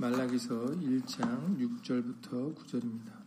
[0.00, 3.18] 말라기서 1장 6절부터 9절입니다.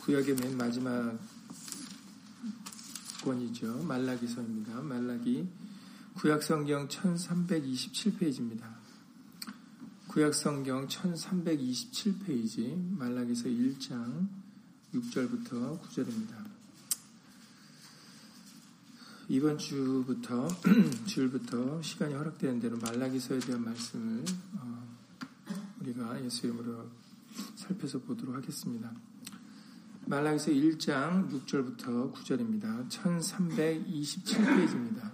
[0.00, 1.16] 구약의 맨 마지막
[3.22, 3.84] 권이죠.
[3.84, 4.80] 말라기서입니다.
[4.82, 5.48] 말라기
[6.14, 8.64] 구약성경 1327페이지입니다.
[10.08, 14.39] 구약성경 1327페이지 말라기서 1장
[14.94, 16.34] 6절부터 9절입니다.
[19.28, 20.48] 이번 주부터
[21.06, 24.98] 주일부터 시간이 허락되는 대로 말라기서에 대한 말씀을 어,
[25.80, 26.90] 우리가 예수 이름으로
[27.54, 28.92] 살펴서 보도록 하겠습니다.
[30.06, 32.88] 말라기서 1장 6절부터 9절입니다.
[32.88, 35.12] 1327페이지입니다.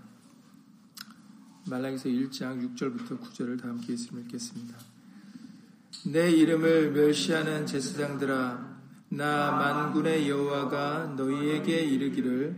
[1.69, 4.79] 말라기서 1장 6절부터 9절을 다 함께 예수님 읽겠습니다.
[6.07, 8.66] 내 이름을 멸시하는 제사장들아
[9.09, 12.57] 나 만군의 여호와가 너희에게 이르기를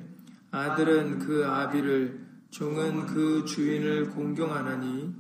[0.51, 5.15] 아들은 그 아비를 종은 그 주인을 공경하나니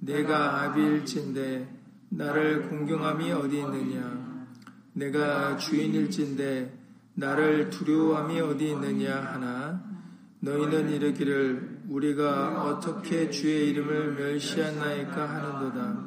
[0.00, 4.46] 내가 아비일진데 나를 공경함이 어디 있느냐
[4.94, 6.78] 내가 주인일진데
[7.14, 9.92] 나를 두려워함이 어디 있느냐 하나
[10.40, 16.01] 너희는 이르기를 우리가 어떻게 주의 이름을 멸시하나이까 하는도다.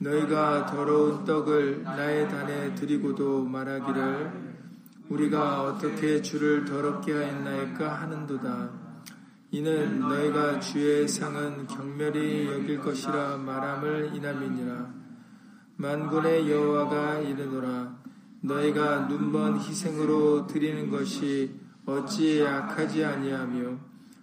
[0.00, 4.48] 너희가 더러운 떡을 나의 단에 드리고도 말하기를
[5.08, 8.70] 우리가 어떻게 주를 더럽게 하였나이까 하는도다.
[9.50, 14.94] 이는 너희가 주의 상은 경멸이 여길 것이라 말함을 이남이니라.
[15.76, 17.98] 만군의 여호와가 이르노라
[18.42, 21.54] 너희가 눈먼 희생으로 드리는 것이
[21.86, 23.78] 어찌 악하지 아니하며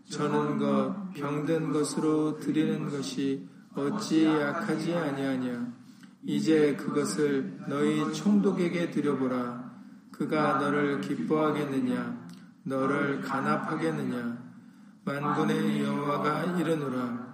[0.10, 5.74] 저는 것 병든 것으로 드리는 것이 어찌 악하지 아니하냐
[6.24, 9.72] 이제 그것을 너희 총독에게 드려보라
[10.12, 12.28] 그가 너를 기뻐하겠느냐
[12.64, 14.46] 너를 간합하겠느냐
[15.04, 17.26] 만군의 여호와가 이르노라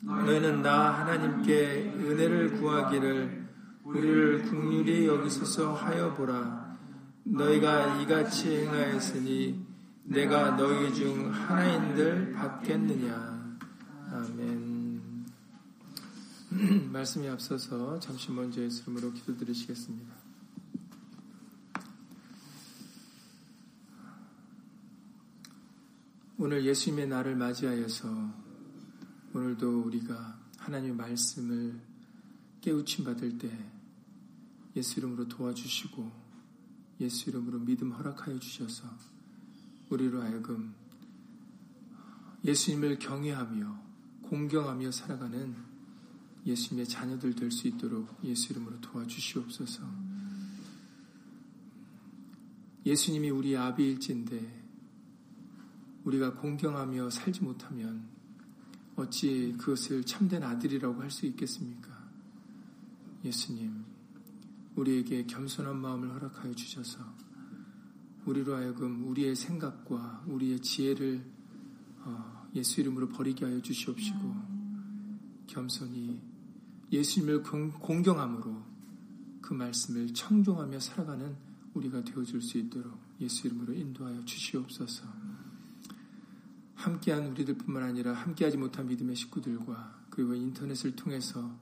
[0.00, 3.48] 너희는 나 하나님께 은혜를 구하기를
[3.88, 6.76] 우리를 국률이 여기서서 하여 보라.
[7.24, 9.66] 너희가 이같이 행하였으니
[10.04, 13.58] 내가 너희 중 하나인들 받겠느냐.
[14.12, 14.67] 아멘.
[16.92, 20.14] 말씀이 앞서서 잠시 먼저 예수 이름으로 기도드리시겠습니다.
[26.38, 28.08] 오늘 예수님의 날을 맞이하여서
[29.34, 31.78] 오늘도 우리가 하나님의 말씀을
[32.62, 33.50] 깨우침 받을 때
[34.74, 36.10] 예수 이름으로 도와주시고
[37.00, 38.88] 예수 이름으로 믿음 허락하여 주셔서
[39.90, 40.74] 우리로 하여금
[42.42, 43.82] 예수님을 경외하며
[44.22, 45.67] 공경하며 살아가는
[46.48, 49.82] 예수님의 자녀들 될 수 있도록 예수 이름으로 도와주시옵소서.
[52.86, 54.64] 예수님이 우리 아비일진데
[56.04, 58.08] 우리가 공경하며 살지 못하면
[58.96, 61.96] 어찌 그것을 참된 아들이라고 할 수 있겠습니까?
[63.24, 63.84] 예수님,
[64.76, 66.98] 우리에게 겸손한 마음을 허락하여 주셔서
[68.24, 71.24] 우리로 하여금 우리의 생각과 우리의 지혜를
[72.04, 74.34] 어, 예수 이름으로 버리게 하여 주시옵시고
[75.48, 76.22] 겸손히
[76.90, 78.62] 예수님을 공경함으로
[79.40, 81.36] 그 말씀을 청종하며 살아가는
[81.74, 85.04] 우리가 되어줄 수 있도록 예수 이름으로 인도하여 주시옵소서.
[86.74, 91.56] 함께한 우리들뿐만 아니라 함께하지 못한 믿음의 식구들과 그리고 인터넷을 통해서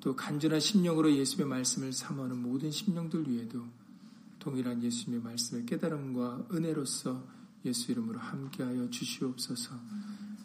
[0.00, 3.64] 또 간절한 심령으로 예수의 말씀을 삼하는 모든 심령들 위에도
[4.38, 7.24] 동일한 예수님의 말씀의 깨달음과 은혜로서
[7.64, 9.78] 예수 이름으로 함께하여 주시옵소서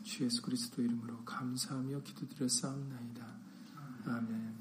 [0.04, 3.37] 주 예수 그리스도 이름으로 감사하며 기도드려 싸움나이다.
[4.10, 4.56] 아멘.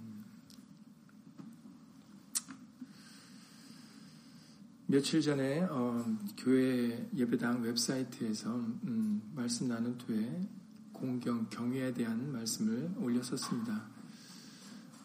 [4.89, 6.05] 며칠 전에 어,
[6.37, 10.49] 교회 예배당 웹사이트에서 음, 말씀 나눈 후에
[10.93, 13.85] 공경 경외에 대한 말씀을 올렸었습니다.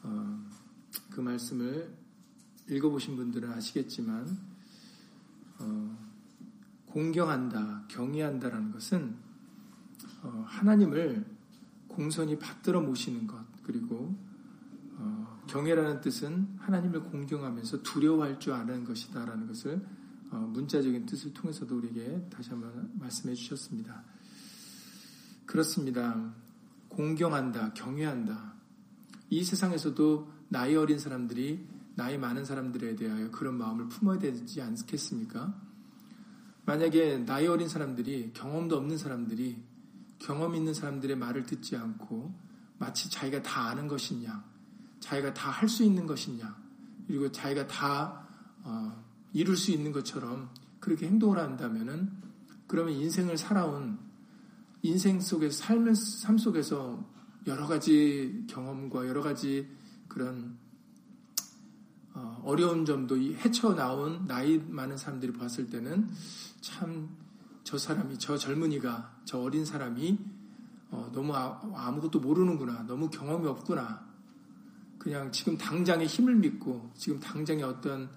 [0.03, 0.45] 어,
[1.11, 1.95] 그 말씀을
[2.67, 4.39] 읽어보신 분들은 아시겠지만
[5.59, 5.97] 어,
[6.87, 9.15] 공경한다, 경외한다라는 것은
[10.23, 11.25] 어, 하나님을
[11.87, 14.15] 공손히 받들어 모시는 것 그리고
[15.01, 19.85] 어, 경외라는 뜻은 하나님을 공경하면서 두려워할 줄 아는 것이다라는 것을
[20.29, 24.03] 어, 문자적인 뜻을 통해서도 우리에게 다시 한번 말씀해 주셨습니다.
[25.45, 26.33] 그렇습니다.
[26.87, 28.53] 공경한다, 경외한다.
[29.29, 35.53] 이 세상에서도 나이 어린 사람들이 나이 많은 사람들에 대하여 그런 마음을 품어야 되지 않겠습니까?
[36.65, 39.61] 만약에 나이 어린 사람들이 경험도 없는 사람들이
[40.19, 42.33] 경험 있는 사람들의 말을 듣지 않고
[42.77, 44.43] 마치 자기가 다 아는 것이냐,
[45.01, 46.55] 자기가 다 할 수 있는 것이냐,
[47.07, 48.25] 그리고 자기가 다
[48.63, 49.03] 어,
[49.33, 50.49] 이룰 수 있는 것처럼
[50.79, 52.09] 그렇게 행동을 한다면은
[52.67, 53.99] 그러면 인생을 살아온
[54.81, 57.03] 인생 속에서 삶, 삶 속에서
[57.47, 59.67] 여러 가지 경험과 여러 가지
[60.07, 60.57] 그런
[62.13, 66.09] 어, 어려운 점도 헤쳐나온 나이 많은 사람들이 봤을 때는
[66.61, 67.21] 참
[67.63, 70.17] 저 사람이 저 젊은이가 저 어린 사람이
[70.89, 74.05] 어, 너무 아, 무것도 모르는구나 너무 경험이 없구나
[75.01, 78.07] 그냥 지금 당장의 힘을 믿고 지금 당장의 어떤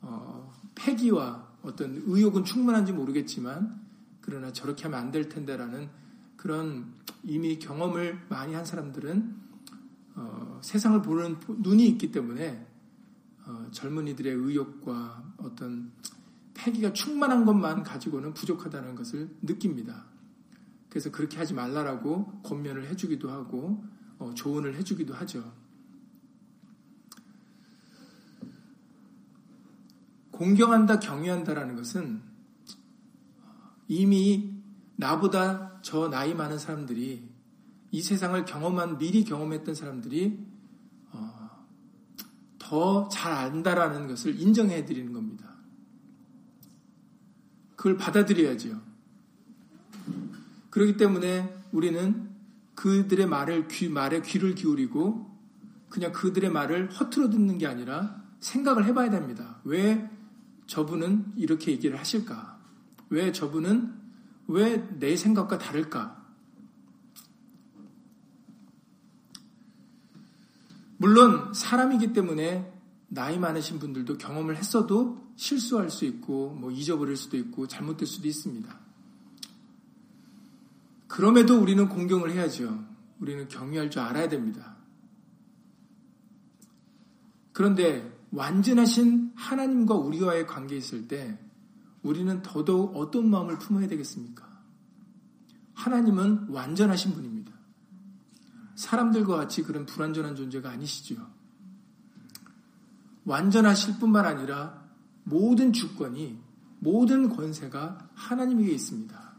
[0.00, 3.78] 어, 패기와 어떤 의욕은 충분한지 모르겠지만
[4.22, 5.90] 그러나 저렇게 하면 안 될 텐데라는
[6.38, 6.94] 그런
[7.24, 9.36] 이미 경험을 많이 한 사람들은
[10.14, 12.66] 어, 세상을 보는 눈이 있기 때문에
[13.44, 15.92] 어, 젊은이들의 의욕과 어떤
[16.54, 20.06] 패기가 충만한 것만 가지고는 부족하다는 것을 느낍니다.
[20.88, 23.84] 그래서 그렇게 하지 말라라고 권면을 해주기도 하고
[24.18, 25.59] 어, 조언을 해주기도 하죠.
[30.40, 32.22] 공경한다, 경외한다라는 것은
[33.88, 34.54] 이미
[34.96, 37.28] 나보다 저 나이 많은 사람들이
[37.90, 40.42] 이 세상을 경험한 미리 경험했던 사람들이
[41.12, 41.66] 어,
[42.58, 45.56] 더잘 안다라는 것을 인정해 드리는 겁니다.
[47.76, 48.80] 그걸 받아들여야죠.
[50.70, 52.30] 그렇기 때문에 우리는
[52.76, 55.38] 그들의 말을 귀 말에 귀를 기울이고
[55.90, 59.60] 그냥 그들의 말을 허투루 듣는 게 아니라 생각을 해봐야 됩니다.
[59.64, 60.08] 왜
[60.70, 62.56] 저분은 이렇게 얘기를 하실까?
[63.08, 63.92] 왜 저분은
[64.46, 66.24] 왜 내 생각과 다를까?
[70.96, 72.72] 물론 사람이기 때문에
[73.08, 78.78] 나이 많으신 분들도 경험을 했어도 실수할 수 있고 뭐 잊어버릴 수도 있고 잘못될 수도 있습니다.
[81.08, 82.86] 그럼에도 우리는 공경을 해야죠.
[83.18, 84.76] 우리는 경외할 줄 알아야 됩니다.
[87.52, 91.38] 그런데 완전하신 하나님과 우리와의 관계에 있을 때
[92.02, 94.48] 우리는 더더욱 어떤 마음을 품어야 되겠습니까?
[95.74, 97.52] 하나님은 완전하신 분입니다.
[98.74, 101.28] 사람들과 같이 그런 불완전한 존재가 아니시죠.
[103.24, 104.88] 완전하실 뿐만 아니라
[105.24, 106.38] 모든 주권이,
[106.78, 109.30] 모든 권세가 하나님에게 있습니다.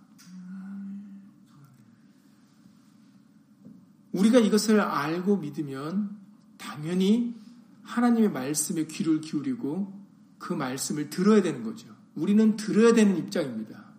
[4.12, 6.18] 우리가 이것을 알고 믿으면
[6.58, 7.41] 당연히
[7.92, 10.02] 하나님의 말씀에 귀를 기울이고
[10.38, 11.88] 그 말씀을 들어야 되는 거죠.
[12.16, 13.92] 우리는 들어야 되는 입장입니다.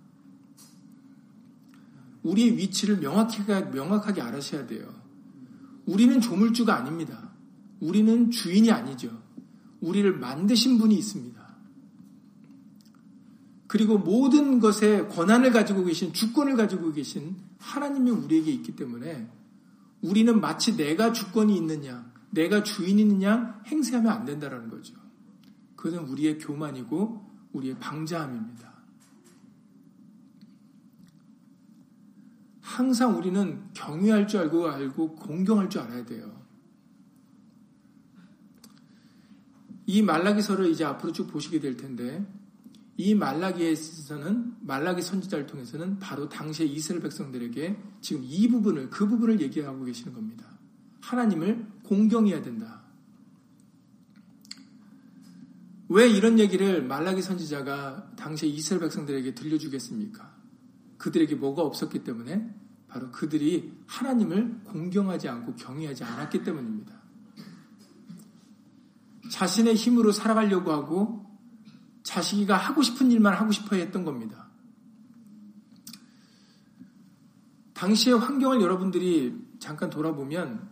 [2.23, 4.89] 우리의 위치를 명확하게, 명확하게 알아셔야 돼요.
[5.85, 7.33] 우리는 조물주가 아닙니다.
[7.81, 9.21] 우리는 주인이 아니죠.
[9.81, 11.43] 우리를 만드신 분이 있습니다.
[13.67, 19.29] 그리고 모든 것에 권한을 가지고 계신, 주권을 가지고 계신 하나님이 우리에게 있기 때문에
[20.03, 24.95] 우리는 마치 내가 주권이 있느냐, 내가 주인이 있느냐 행세하면 안 된다는 거죠.
[25.77, 28.73] 그것은 우리의 교만이고 우리의 방자함입니다.
[32.61, 36.43] 항상 우리는 경외할 줄 알고 알고 공경할 줄 알아야 돼요.
[39.85, 42.25] 이 말라기서를 이제 앞으로 쭉 보시게 될 텐데
[42.97, 49.85] 이 말라기에서는 말라기 선지자를 통해서는 바로 당시의 이스라엘 백성들에게 지금 이 부분을 그 부분을 얘기하고
[49.85, 50.47] 계시는 겁니다.
[51.01, 52.83] 하나님을 공경해야 된다.
[55.89, 60.35] 왜 이런 얘기를 말라기 선지자가 당시 이스라엘 백성들에게 들려주겠습니까?
[60.97, 62.55] 그들에게 뭐가 없었기 때문에
[62.89, 67.03] 바로 그들이 하나님을 공경하지 않고 경외하지 않았기 때문입니다.
[69.31, 71.27] 자신의 힘으로 살아가려고 하고
[72.03, 74.49] 자식이가 하고 싶은 일만 하고 싶어 했던 겁니다.
[77.75, 80.72] 당시의 환경을 여러분들이 잠깐 돌아보면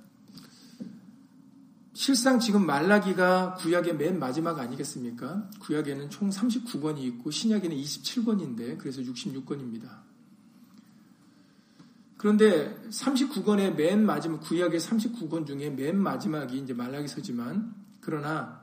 [2.00, 5.50] 실상 지금 말라기가 구약의 맨 마지막 아니겠습니까?
[5.61, 10.00] 구약에는 총 39권이 있고 신약에는 27권인데 그래서 66권입니다.
[12.16, 18.62] 그런데 39권의 맨 마지막 구약의 39권 중에 맨 마지막이 이제 말라기서지만 그러나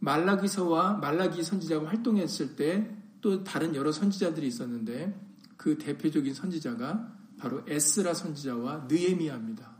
[0.00, 5.18] 말라기서와 말라기 선지자가 활동했을 때 또 다른 여러 선지자들이 있었는데
[5.56, 9.73] 그 대표적인 선지자가 바로 에스라 선지자와 느에미아입니다.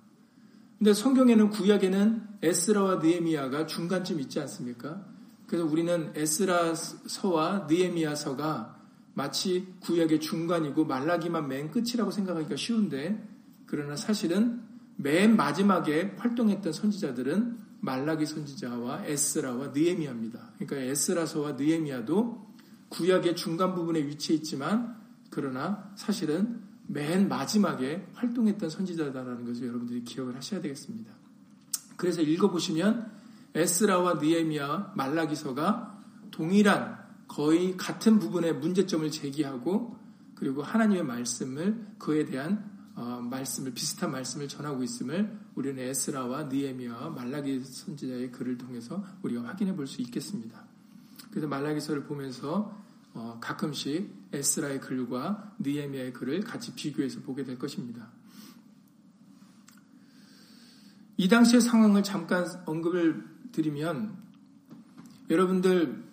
[0.84, 5.02] 근데 성경에는 구약에는 에스라와 느에미아가 중간쯤 있지 않습니까?
[5.46, 8.78] 그래서 우리는 에스라서와 느에미아서가
[9.14, 13.26] 마치 구약의 중간이고 말라기만 맨 끝이라고 생각하기가 쉬운데
[13.64, 14.60] 그러나 사실은
[14.96, 20.52] 맨 마지막에 활동했던 선지자들은 말라기 선지자와 에스라와 느에미아입니다.
[20.58, 22.46] 그러니까 에스라서와 느에미아도
[22.90, 25.00] 구약의 중간 부분에 위치해 있지만
[25.30, 31.12] 그러나 사실은 맨 마지막에 활동했던 선지자다라는 것을 여러분들이 기억을 하셔야 되겠습니다.
[31.96, 33.12] 그래서 읽어보시면
[33.54, 36.98] 에스라와 느에미아 말라기서가 동일한
[37.28, 39.96] 거의 같은 부분의 문제점을 제기하고
[40.34, 47.60] 그리고 하나님의 말씀을 그에 대한 어, 말씀을 비슷한 말씀을 전하고 있음을 우리는 에스라와 느에미아와 말라기
[47.64, 50.64] 선지자의 글을 통해서 우리가 확인해 볼 수 있겠습니다.
[51.30, 52.83] 그래서 말라기서를 보면서
[53.14, 58.10] 어, 가끔씩 에스라의 글과 느에미아의 글을 같이 비교해서 보게 될 것입니다.
[61.16, 64.16] 이 당시의 상황을 잠깐 언급을 드리면
[65.30, 66.04] 여러분들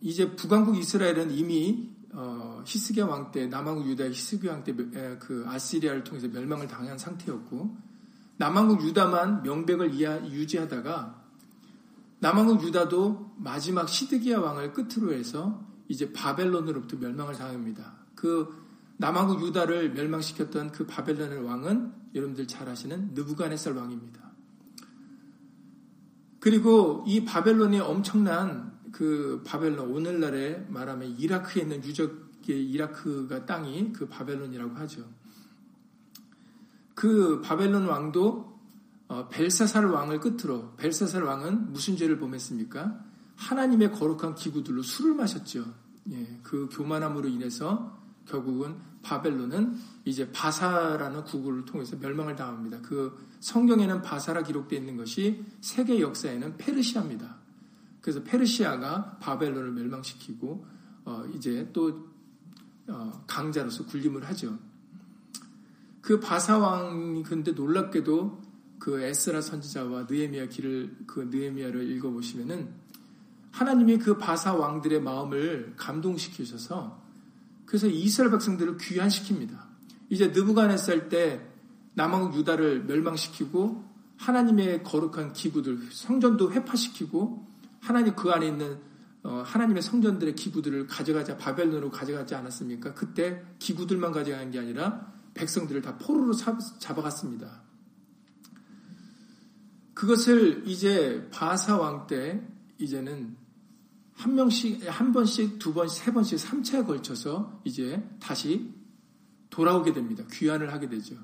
[0.00, 4.74] 이제 북왕국 이스라엘은 이미 어, 히스기야 왕 때 남왕국 유다 히스기야 왕 때
[5.18, 7.76] 그 아시리아를 통해서 멸망을 당한 상태였고
[8.38, 11.21] 남왕국 유다만 명백을 유지하다가
[12.22, 17.96] 남왕국 유다도 마지막 시드기야 왕을 끝으로 해서 이제 바벨론으로부터 멸망을 당합니다.
[18.14, 18.64] 그
[18.98, 24.20] 남왕국 유다를 멸망시켰던 그 바벨론의 왕은 여러분들 잘 아시는 느부갓네살 왕입니다.
[26.38, 34.76] 그리고 이 바벨론이 엄청난 그 바벨론 오늘날에 말하면 이라크에 있는 유적의 이라크가 땅이 그 바벨론이라고
[34.76, 35.02] 하죠.
[36.94, 38.61] 그 바벨론 왕도 어,
[39.30, 43.04] 벨사살 왕을 끝으로 벨사살 왕은 무슨 죄를 범했습니까?
[43.36, 45.64] 하나님의 거룩한 기구들로 술을 마셨죠.
[46.10, 52.80] 예, 그 교만함으로 인해서 결국은 바벨론은 이제 바사라는 구구를 통해서 멸망을 당합니다.
[52.82, 57.36] 그 성경에는 바사라 기록되어 있는 것이 세계 역사에는 페르시아입니다.
[58.00, 60.66] 그래서 페르시아가 바벨론을 멸망시키고
[61.04, 62.12] 어 이제 또
[62.88, 64.58] 어 강자로서 군림을 하죠.
[66.00, 68.42] 그 바사 왕이 근데 놀랍게도
[68.82, 72.68] 그 에스라 선지자와 느에미아 길을 그 느에미아를 읽어 보시면은
[73.52, 77.00] 하나님이 그 바사 왕들의 마음을 감동시키셔서
[77.64, 79.56] 그래서 이스라엘 백성들을 귀환시킵니다.
[80.10, 81.48] 이제 느부갓네살 때
[81.94, 83.84] 남왕 유다를 멸망시키고
[84.16, 87.46] 하나님의 거룩한 기구들 성전도 회파시키고
[87.78, 88.80] 하나님 그 안에 있는
[89.22, 92.94] 어, 하나님의 성전들의 기구들을 가져가자 바벨론으로 가져가지 않았습니까?
[92.94, 97.62] 그때 기구들만 가져간 게 아니라 백성들을 다 포로로 잡아갔습니다.
[99.94, 102.42] 그것을 이제 바사 왕 때
[102.78, 103.36] 이제는
[104.14, 108.72] 한 명씩, 한 번씩, 두 번씩, 세 번씩, 삼차에 걸쳐서 이제 다시
[109.50, 110.24] 돌아오게 됩니다.
[110.30, 111.16] 귀환을 하게 되죠.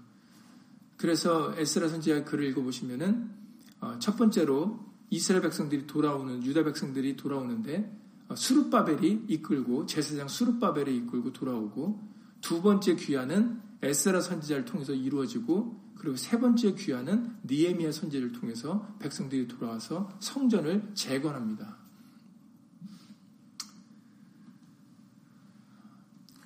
[0.96, 3.30] 그래서 에스라 선지자 글을 읽어보시면은
[3.80, 7.96] 어, 첫 번째로 이스라엘 백성들이 돌아오는 유다 백성들이 돌아오는데
[8.28, 12.02] 어, 수르바벨이 이끌고 제사장 수르바벨이 이끌고 돌아오고
[12.40, 19.48] 두 번째 귀환은 에스라 선지자를 통해서 이루어지고 그리고 세 번째 귀환은 니에미아 선지를 통해서 백성들이
[19.48, 21.76] 돌아와서 성전을 재건합니다.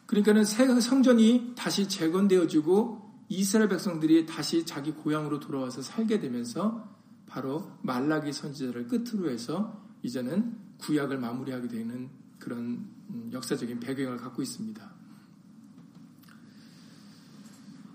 [0.06, 6.90] 그러니까는 새 성전이 다시 재건되어지고 이스라엘 백성들이 다시 자기 고향으로 돌아와서 살게 되면서
[7.26, 14.92] 바로 말라기 선지자를 끝으로 해서 이제는 구약을 마무리하게 되는 그런 음, 역사적인 배경을 갖고 있습니다.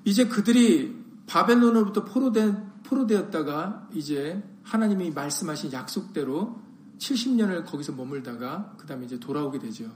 [0.06, 6.62] 이제 그들이 바벨론으로부터 포로된, 포로되었다가 이제 하나님이 말씀하신 약속대로
[6.98, 9.92] 70년을 거기서 머물다가 그 다음에 이제 돌아오게 되죠.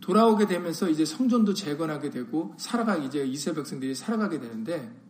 [0.00, 5.00] 돌아오게 되면서 이제 성전도 재건하게 되고 살아가 이제 이스라엘 백성들이 살아가게 되는데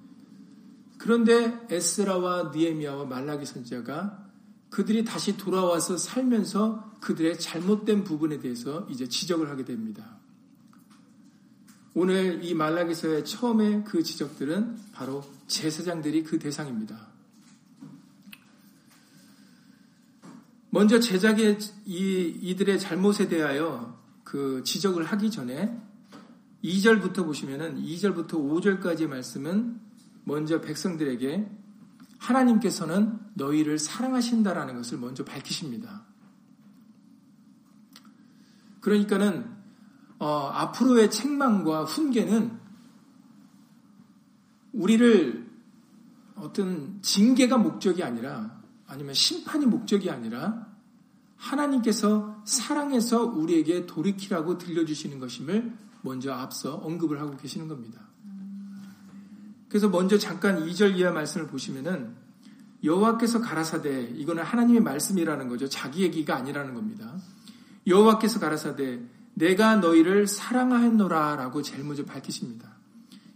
[0.99, 4.23] 그런데 에스라와 니에미아와 말라기 선지자가
[4.71, 10.22] 그들이 다시 돌아와서 살면서 그들의 잘못된 부분에 대해서 이제 지적을 하게 됩니다.
[11.95, 17.09] 오늘 이 말라기서의 처음에 그 지적들은 바로 제사장들이 그 대상입니다.
[20.71, 25.79] 먼저 제작의 이, 이들의 잘못에 대하여 그 지적을 하기 전에
[26.65, 29.79] 2절부터 보시면은 2절부터 5절까지의 말씀은
[30.25, 31.47] 먼저 백성들에게
[32.17, 36.07] 하나님께서는 너희를 사랑하신다라는 것을 먼저 밝히십니다.
[38.81, 39.52] 그러니까는
[40.23, 42.57] 어, 앞으로의 책망과 훈계는
[44.73, 45.51] 우리를
[46.37, 50.69] 어떤 징계가 목적이 아니라 아니면 심판이 목적이 아니라
[51.35, 58.01] 하나님께서 사랑해서 우리에게 돌이키라고 들려주시는 것임을 먼저 앞서 언급을 하고 계시는 겁니다.
[59.69, 62.15] 그래서 먼저 잠깐 2절 이하 말씀을 보시면은
[62.85, 65.69] 여호와께서 가라사대 이거는 하나님의 말씀이라는 거죠.
[65.69, 67.13] 자기 얘기가 아니라는 겁니다.
[67.89, 69.01] 여호와께서 가라사대
[69.35, 72.73] 내가 너희를 사랑하였노라 라고 제일 먼저 밝히십니다.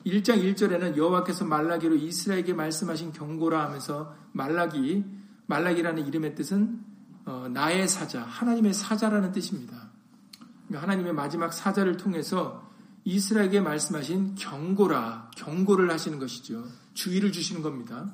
[0.05, 5.05] 1장 1절에는 여호와께서 말라기로 이스라엘에게 말씀하신 경고라 하면서 말라기
[5.47, 6.81] 말라기라는 이름의 뜻은
[7.25, 9.91] 어, 나의 사자, 하나님의 사자라는 뜻입니다.
[10.67, 12.71] 그러니까 하나님의 마지막 사자를 통해서
[13.05, 16.65] 이스라엘에게 말씀하신 경고라, 경고를 하시는 것이죠.
[16.95, 18.12] 주의를 주시는 겁니다.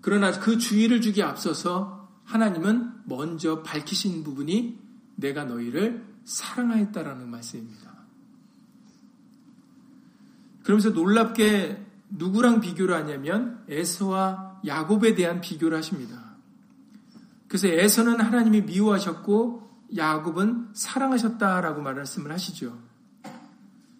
[0.00, 4.83] 그러나 그 주의를 주기 앞서서 하나님은 먼저 밝히신 부분이
[5.16, 7.94] 내가 너희를 사랑하였다라는 말씀입니다.
[10.62, 16.36] 그러면서 놀랍게 누구랑 비교를 하냐면 에서와 야곱에 대한 비교를 하십니다.
[17.48, 22.78] 그래서 에서는 하나님이 미워하셨고 야곱은 사랑하셨다라고 말씀을 하시죠.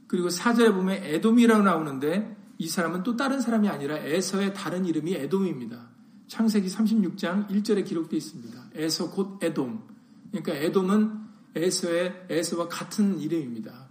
[0.06, 5.88] 그리고 사절에 보면 에돔이라고 나오는데 이 사람은 또 다른 사람이 아니라 에서의 다른 이름이 에돔입니다.
[6.28, 8.64] 창세기 36장 1절에 기록되어 있습니다.
[8.75, 9.93] 에서 곧 에돔.
[10.42, 11.24] 그러니까 에돔은
[11.54, 13.88] 에서의 에서와 같은 이름입니다.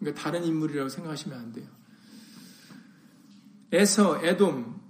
[0.00, 1.68] 그러니까 다른 인물이라고 생각하시면 안 돼요.
[3.70, 4.80] 에서, 에돔.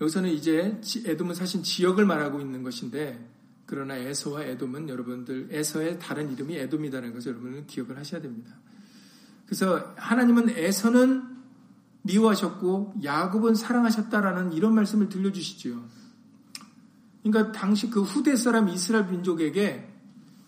[0.00, 3.26] 여기서는 이제 에돔은 사실 지역을 말하고 있는 것인데
[3.64, 8.54] 그러나 에서와 에돔은 여러분들 에서의 다른 이름이 에돔이라는 것을 여러분은 기억을 하셔야 됩니다.
[9.46, 11.24] 그래서 하나님은 에서는
[12.02, 15.97] 미워하셨고 야곱은 사랑하셨다라는 이런 말씀을 들려주시죠.
[17.30, 19.86] 그러니까 당시 그 후대 사람 이스라엘 민족에게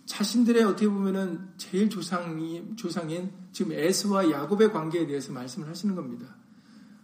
[0.07, 6.37] 자신들의 어떻게 보면은 제일 조상이 조상인 지금 에스와 야곱의 관계에 대해서 말씀을 하시는 겁니다.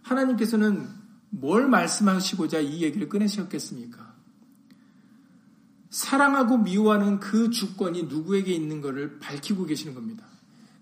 [0.01, 0.87] 하나님께서는
[1.29, 4.15] 뭘 말씀하시고자 이 얘기를 꺼내셨겠습니까?
[5.89, 10.25] 사랑하고 미워하는 그 주권이 누구에게 있는 것을 밝히고 계시는 겁니다.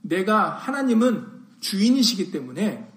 [0.02, 1.26] 내가 하나님은
[1.60, 2.92] 주인이시기 때문에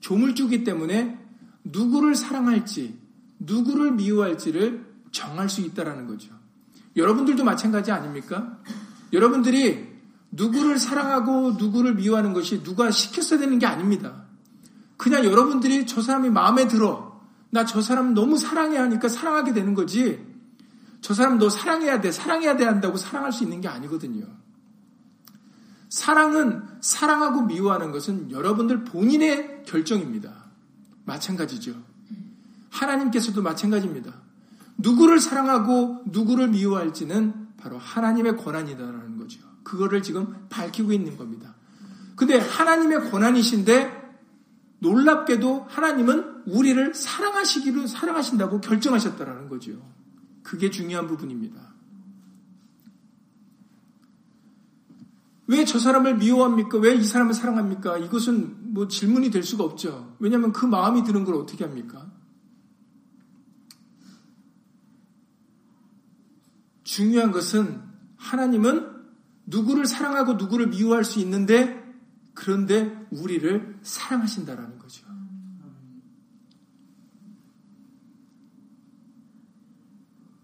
[0.00, 1.18] 조물주기 때문에
[1.64, 2.98] 누구를 사랑할지
[3.38, 6.30] 누구를 미워할지를 정할 수 있다라는 거죠.
[6.96, 8.58] 여러분들도 마찬가지 아닙니까?
[9.12, 9.92] 여러분들이
[10.30, 14.24] 누구를 사랑하고 누구를 미워하는 것이 누가 시켰어야 되는 게 아닙니다.
[14.96, 17.20] 그냥 여러분들이 저 사람이 마음에 들어.
[17.50, 20.26] 나 저 사람 너무 사랑해야 하니까 사랑하게 되는 거지.
[21.02, 24.24] 저 사람 너 사랑해야 돼, 사랑해야 돼 한다고 사랑할 수 있는 게 아니거든요.
[25.90, 30.32] 사랑은 사랑하고 미워하는 것은 여러분들 본인의 결정입니다.
[31.04, 31.74] 마찬가지죠.
[32.70, 34.14] 하나님께서도 마찬가지입니다.
[34.82, 39.40] 누구를 사랑하고 누구를 미워할지는 바로 하나님의 권한이다라는 거죠.
[39.62, 41.54] 그거를 지금 밝히고 있는 겁니다.
[42.16, 44.02] 근데 하나님의 권한이신데
[44.80, 49.72] 놀랍게도 하나님은 우리를 사랑하시기로 사랑하신다고 결정하셨다라는 거죠.
[50.42, 51.72] 그게 중요한 부분입니다.
[55.46, 56.78] 왜 저 사람을 미워합니까?
[56.78, 57.98] 왜 이 사람을 사랑합니까?
[57.98, 60.16] 이것은 뭐 질문이 될 수가 없죠.
[60.18, 62.10] 왜냐하면 그 마음이 드는 걸 어떻게 합니까?
[66.92, 67.80] 중요한 것은
[68.18, 68.86] 하나님은
[69.46, 71.82] 누구를 사랑하고 누구를 미워할 수 있는데
[72.34, 75.06] 그런데 우리를 사랑하신다라는 거죠.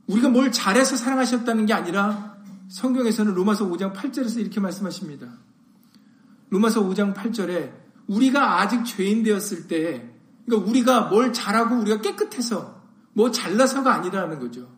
[0.07, 5.29] 우리가 뭘 잘해서 사랑하셨다는 게 아니라 성경에서는 로마서 5장 8절에서 이렇게 말씀하십니다.
[6.49, 7.75] 로마서 5장 8절에
[8.07, 10.11] 우리가 아직 죄인 되었을 때,
[10.47, 12.83] 그러니까 우리가 뭘 잘하고 우리가 깨끗해서
[13.13, 14.78] 뭐 잘나서가 아니라는 거죠.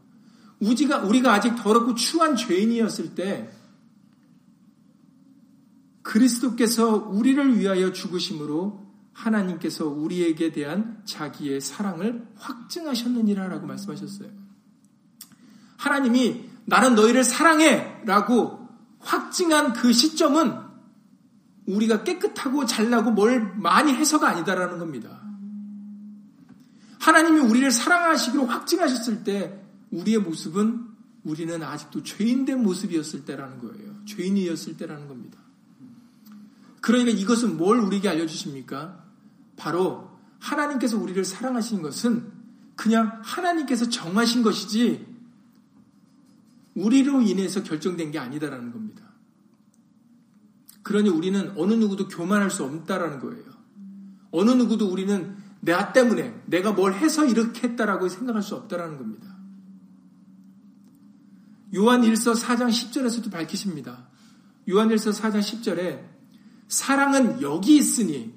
[0.61, 3.51] 우리가, 우리가 아직 더럽고 추한 죄인이었을 때
[6.03, 14.29] 그리스도께서 우리를 위하여 죽으심으로 하나님께서 우리에게 대한 자기의 사랑을 확증하셨느니라라고 말씀하셨어요.
[15.77, 18.68] 하나님이 나는 너희를 사랑해 라고
[19.01, 20.55] 확증한 그 시점은
[21.66, 25.23] 우리가 깨끗하고 잘나고 뭘 많이 해서가 아니다라는 겁니다.
[27.01, 30.88] 하나님이 우리를 사랑하시기로 확증하셨을 때 우리의 모습은
[31.24, 34.05] 우리는 아직도 죄인된 모습이었을 때라는 거예요.
[34.07, 35.38] 죄인이었을 때라는 겁니다.
[36.81, 39.05] 그러니까 이것은 뭘 우리에게 알려주십니까?
[39.57, 42.33] 바로 하나님께서 우리를 사랑하시는 것은
[42.76, 45.07] 그냥 하나님께서 정하신 것이지
[46.74, 49.05] 우리로 인해서 결정된 게 아니다라는 겁니다.
[50.83, 53.44] 그러니 우리는 어느 누구도 교만할 수 없다라는 거예요.
[54.31, 59.39] 어느 누구도 우리는 나 때문에 내가 뭘 해서 이렇게 했다라고 생각할 수 없다라는 겁니다.
[61.74, 64.09] 요한 1서 4장 10절에서도 밝히십니다.
[64.68, 66.04] 요한 1서 4장 10절에
[66.68, 68.35] 사랑은 여기 있으니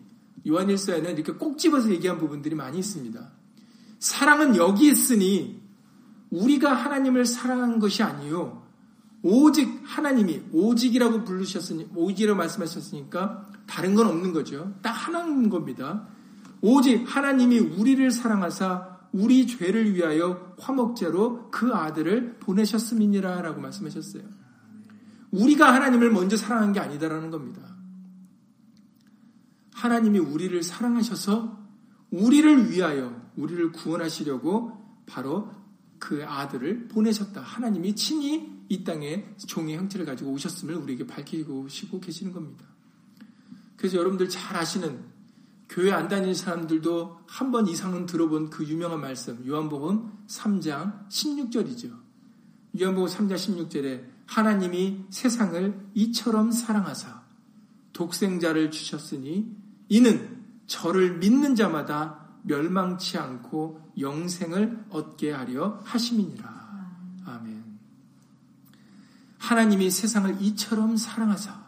[0.47, 3.31] 요한 1서에는 이렇게 꼭 집어서 얘기한 부분들이 많이 있습니다.
[3.99, 5.61] 사랑은 여기 있으니
[6.29, 8.63] 우리가 하나님을 사랑한 것이 아니요
[9.21, 14.73] 오직 하나님이 오직이라고 부르셨으니 오직이라고 말씀하셨으니까 다른 건 없는 거죠.
[14.81, 16.07] 딱 하나인 겁니다.
[16.61, 24.23] 오직 하나님이 우리를 사랑하사 우리 죄를 위하여 화목제로 그 아들을 보내셨음이니라 라고 말씀하셨어요.
[25.31, 27.61] 우리가 하나님을 먼저 사랑한 게 아니다라는 겁니다.
[29.73, 31.63] 하나님이 우리를 사랑하셔서
[32.11, 35.51] 우리를 위하여 우리를 구원하시려고 바로
[35.99, 37.41] 그 아들을 보내셨다.
[37.41, 41.67] 하나님이 친히 이 땅에 종의 형태를 가지고 오셨음을 우리에게 밝히고
[42.01, 42.65] 계시는 겁니다.
[43.77, 45.12] 그래서 여러분들 잘 아시는
[45.73, 51.91] 교회 안 다니는 사람들도 한 번 이상은 들어본 그 유명한 말씀, 요한복음 3장 16절이죠.
[52.79, 57.23] 요한복음 3장 16절에 하나님이 세상을 이처럼 사랑하사
[57.91, 59.51] 독생자를 주셨으니
[59.89, 67.23] 이는 저를 믿는 자마다 멸망치 않고 영생을 얻게 하려 하심이니라.
[67.25, 67.63] 아멘.
[69.39, 71.63] 하나님이 세상을 이처럼 사랑하사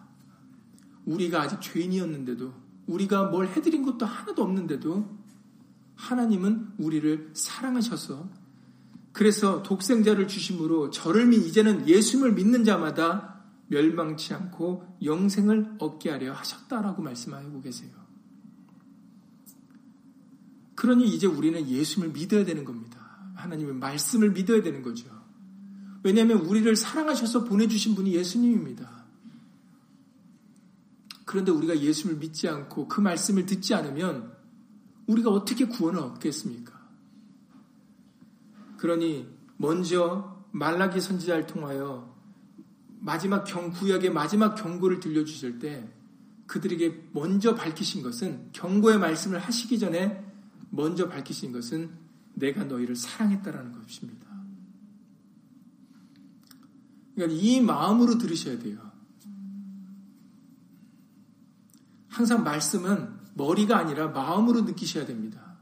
[1.06, 5.10] 우리가 아직 죄인이었는데도 우리가 뭘 해드린 것도 하나도 없는데도
[5.96, 8.30] 하나님은 우리를 사랑하셔서
[9.12, 17.02] 그래서 독생자를 주심으로 저를 믿 이제는 예수님을 믿는 자마다 멸망치 않고 영생을 얻게 하려 하셨다라고
[17.02, 17.92] 말씀하고 계세요.
[20.76, 23.32] 그러니 이제 우리는 예수님을 믿어야 되는 겁니다.
[23.36, 25.08] 하나님의 말씀을 믿어야 되는 거죠.
[26.04, 29.05] 왜냐하면 우리를 사랑하셔서 보내주신 분이 예수님입니다.
[31.26, 34.32] 그런데 우리가 예수님을 믿지 않고 그 말씀을 듣지 않으면
[35.08, 36.74] 우리가 어떻게 구원을 얻겠습니까?
[38.78, 42.16] 그러니 먼저 말라기 선지자를 통하여
[43.00, 45.92] 마지막 경 구약의 마지막 경고를 들려주실 때
[46.48, 50.24] 그들에게 먼저 밝히신 것은 경고의 말씀을 하시기 전에
[50.70, 51.92] 먼저 밝히신 것은
[52.36, 54.26] 내가 너희를 사랑했다라는 것입니다.
[57.16, 58.85] 그러니까 이 마음으로 들으셔야 돼요.
[62.16, 65.58] 항상 말씀은 머리가 아니라 마음으로 느끼셔야 됩니다.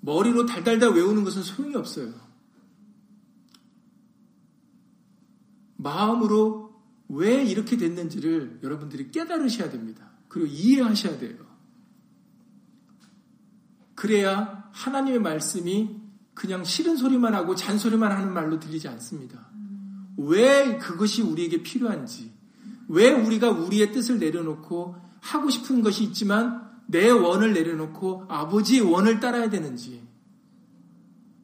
[0.00, 2.12] 머리로 달달달 외우는 것은 소용이 없어요.
[5.76, 10.10] 마음으로 왜 이렇게 됐는지를 여러분들이 깨달으셔야 됩니다.
[10.28, 11.38] 그리고 이해하셔야 돼요.
[13.94, 16.02] 그래야 하나님의 말씀이
[16.34, 19.48] 그냥 싫은 소리만 하고 잔소리만 하는 말로 들리지 않습니다.
[20.18, 22.31] 왜 그것이 우리에게 필요한지,
[22.92, 29.48] 왜 우리가 우리의 뜻을 내려놓고 하고 싶은 것이 있지만 내 원을 내려놓고 아버지의 원을 따라야
[29.48, 30.06] 되는지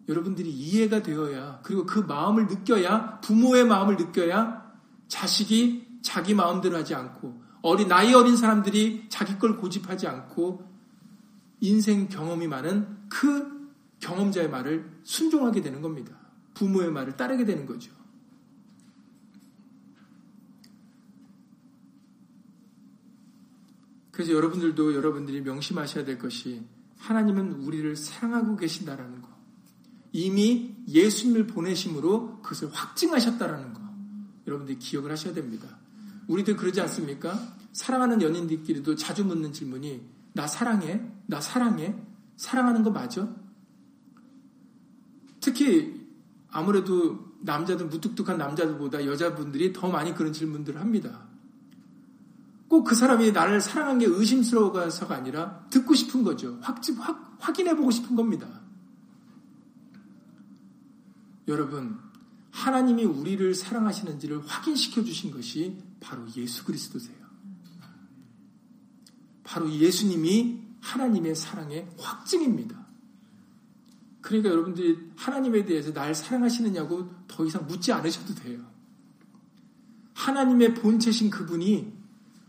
[0.08, 4.72] 여러분들이 이해가 되어야 그리고 그 마음을 느껴야 부모의 마음을 느껴야
[5.08, 10.62] 자식이 자기 마음대로 하지 않고 어린 나이 어린 사람들이 자기 걸 고집하지 않고
[11.60, 16.14] 인생 경험이 많은 그 경험자의 말을 순종하게 되는 겁니다.
[16.52, 17.97] 부모의 말을 따르게 되는 거죠.
[24.18, 26.60] 그래서 여러분들도 여러분들이 명심하셔야 될 것이
[26.96, 29.28] 하나님은 우리를 사랑하고 계신다라는 거.
[30.10, 33.80] 이미 예수님을 보내심으로 그것을 확증하셨다라는 거.
[34.48, 35.68] 여러분들이 기억을 하셔야 됩니다.
[36.26, 37.54] 우리들 그러지 않습니까?
[37.72, 40.02] 사랑하는 연인들끼리도 자주 묻는 질문이
[40.32, 41.00] 나 사랑해?
[41.26, 41.94] 나 사랑해?
[42.36, 43.32] 사랑하는 거 맞아?
[45.38, 46.08] 특히
[46.50, 51.27] 아무래도 남자들 무뚝뚝한 남자들보다 여자분들이 더 많이 그런 질문들을 합니다.
[52.68, 56.58] 꼭 그 사람이 나를 사랑한 게 의심스러워서가 아니라 듣고 싶은 거죠.
[56.60, 58.46] 확, 확, 확인해보고 싶은 겁니다.
[61.48, 61.98] 여러분,
[62.50, 67.16] 하나님이 우리를 사랑하시는지를 확인시켜 주신 것이 바로 예수 그리스도세요.
[69.44, 72.86] 바로 예수님이 하나님의 사랑의 확증입니다.
[74.20, 78.60] 그러니까 여러분들이 하나님에 대해서 날 사랑하시느냐고 더 이상 묻지 않으셔도 돼요.
[80.12, 81.97] 하나님의 본체신 그분이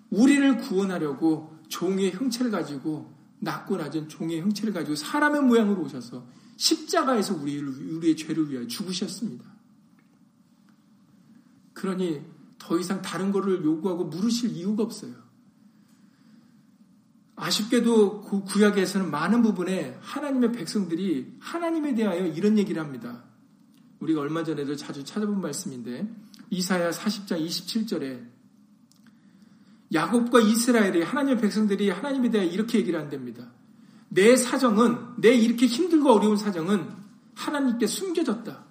[0.09, 6.25] 우리를 구원하려고 종의 형체를 가지고 낮고 낮은 종의 형체를 가지고 사람의 모양으로 오셔서
[6.57, 9.45] 십자가에서 우리를, 우리의 죄를 위하여 죽으셨습니다.
[11.73, 12.21] 그러니
[12.57, 15.13] 더 이상 다른 것을 요구하고 물으실 이유가 없어요.
[17.37, 23.23] 아쉽게도 그 구약에서는 많은 부분에 하나님의 백성들이 하나님에 대하여 이런 얘기를 합니다.
[24.01, 26.13] 우리가 얼마 전에도 자주 찾아본 말씀인데
[26.49, 28.38] 이사야 40장 27절에
[29.93, 33.45] 야곱과 이스라엘이 하나님의 백성들이 하나님에 대해 이렇게 얘기를 한답니다.
[34.09, 36.89] 내 사정은 내 이렇게 힘들고 어려운 사정은
[37.35, 38.65] 하나님께 숨겨졌다.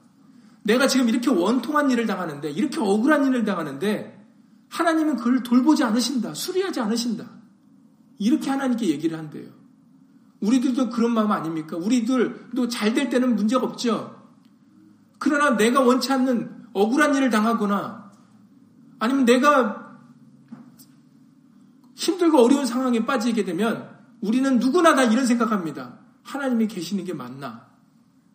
[0.63, 4.27] 내가 지금 이렇게 원통한 일을 당하는데 이렇게 억울한 일을 당하는데
[4.69, 6.35] 하나님은 그걸 돌보지 않으신다.
[6.35, 7.29] 수리하지 않으신다.
[8.19, 9.49] 이렇게 하나님께 얘기를 한대요.
[10.41, 11.77] 우리들도 그런 마음 아닙니까?
[11.77, 14.17] 우리들도 잘 될 때는 문제가 없죠.
[15.19, 18.13] 그러나 내가 원치 않는 억울한 일을 당하거나
[18.99, 19.88] 아니면 내가
[21.99, 25.99] 힘들고 어려운 상황에 빠지게 되면 우리는 누구나 다 이런 생각합니다.
[26.23, 27.69] 하나님이 계시는 게 맞나?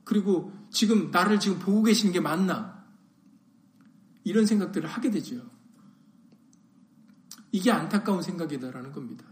[0.04, 2.84] 그리고 지금 나를 지금 보고 계시는 게 맞나?
[4.26, 5.38] 이런 생각들을 하게 되죠.
[7.54, 9.24] 이게 안타까운 생각이다라는 겁니다.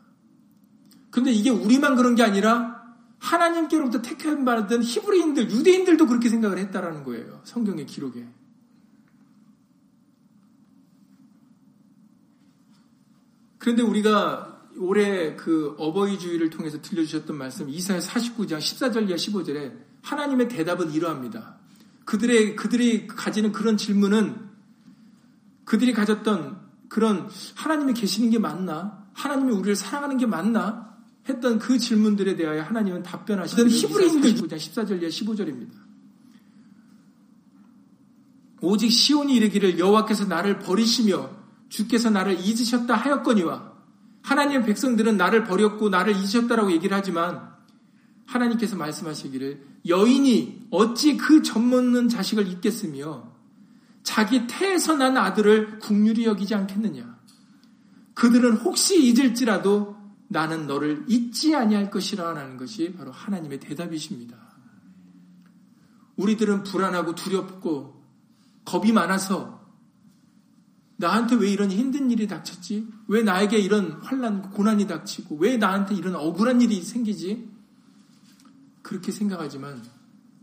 [1.09, 2.81] 근데 이게 우리만 그런 게 아니라
[3.19, 7.41] 하나님께로부터 택함받은 히브리인들, 유대인들도 그렇게 생각을 했다라는 거예요.
[7.43, 8.25] 성경의 기록에.
[13.61, 19.71] 그런데 우리가 올해 그 어버이 주의를 통해서 들려주셨던 말씀 이사야 49장 14절 이하 15절에
[20.01, 21.57] 하나님의 대답은 이러합니다.
[22.05, 24.35] 그들의 그들이 가지는 그런 질문은
[25.65, 29.05] 그들이 가졌던 그런 하나님이 계시는 게 맞나?
[29.13, 30.97] 하나님이 우리를 사랑하는 게 맞나?
[31.29, 35.73] 했던 그 질문들에 대하여 하나님은 답변하시는 히브리인들 9장 14절 이하 15절입니다.
[38.61, 41.40] 오직 시온이 이르기를 여호와께서 나를 버리시며
[41.71, 43.71] 주께서 나를 잊으셨다 하였거니와
[44.23, 47.49] 하나님의 백성들은 나를 버렸고 나를 잊으셨다라고 얘기를 하지만
[48.27, 53.31] 하나님께서 말씀하시기를 여인이 어찌 그 젖먹는 자식을 잊겠으며
[54.03, 57.19] 자기 태에서 난 아들을 국률이 여기지 않겠느냐
[58.13, 59.95] 그들은 혹시 잊을지라도
[60.27, 64.37] 나는 너를 잊지 아니할 것이라는 것이 바로 하나님의 대답이십니다.
[66.17, 68.05] 우리들은 불안하고 두렵고
[68.65, 69.60] 겁이 많아서
[71.01, 72.87] 나한테 왜 이런 힘든 일이 닥쳤지?
[73.07, 77.49] 왜 나에게 이런 환란, 고난이 닥치고 왜 나한테 이런 억울한 일이 생기지?
[78.81, 79.83] 그렇게 생각하지만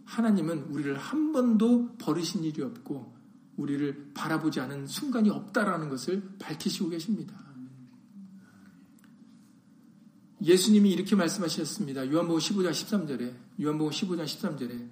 [0.04, 3.16] 하나님은 우리를 한 번도 버리신 일이 없고
[3.56, 7.34] 우리를 바라보지 않은 순간이 없다라는 것을 밝히시고 계십니다.
[10.42, 12.12] 예수님이 이렇게 말씀하셨습니다.
[12.12, 14.88] 요한복음 15장 13절에 요한복음 15장 13절에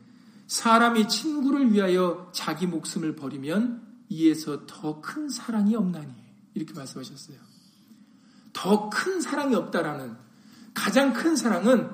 [0.49, 6.13] 사람이 친구를 위하여 자기 목숨을 버리면 이에서 더 큰 사랑이 없나니
[6.55, 7.39] 이렇게 말씀하셨어요.
[8.53, 10.17] 더 큰 사랑이 없다라는
[10.75, 11.91] 가장 큰 사랑은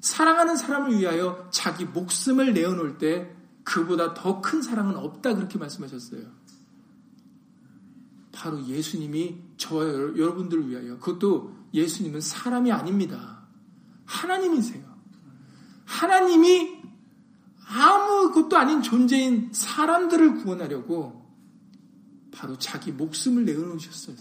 [0.00, 6.22] 사랑하는 사람을 위하여 자기 목숨을 내어놓을 때 그보다 더 큰 사랑은 없다 그렇게 말씀하셨어요.
[8.32, 13.46] 바로 예수님이 저와 여러분들을 위하여 그것도 예수님은 사람이 아닙니다.
[14.04, 14.84] 하나님이세요.
[15.86, 16.82] 하나님이
[17.68, 21.15] 아무것도 아닌 존재인 사람들을 구원하려고
[22.36, 24.16] 바로 자기 목숨을 내어놓으셨어요.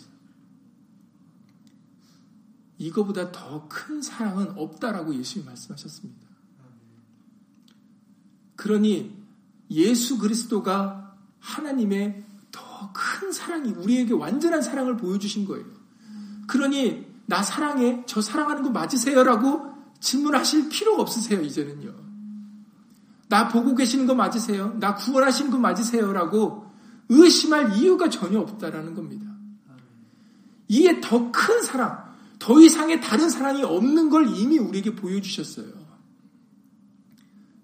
[2.78, 6.28] 이거보다 더 큰 사랑은 없다라고 예수님이 말씀하셨습니다.
[8.56, 9.16] 그러니
[9.70, 15.66] 예수 그리스도가 하나님의 더 큰 사랑이 우리에게 완전한 사랑을 보여주신 거예요.
[16.48, 18.04] 그러니 나 사랑해?
[18.06, 19.24] 저 사랑하는 거 맞으세요?
[19.24, 21.94] 라고 질문하실 필요가 없으세요, 이제는요.
[23.28, 24.78] 나 보고 계시는 거 맞으세요?
[24.80, 26.14] 나 구원하시는 거 맞으세요?
[26.14, 26.65] 라고
[27.10, 29.26] 의심할 이유가 전혀 없다라는 겁니다.
[30.68, 35.86] 이게 더 큰 사랑, 더 이상의 다른 사랑이 없는 걸 이미 우리에게 보여주셨어요.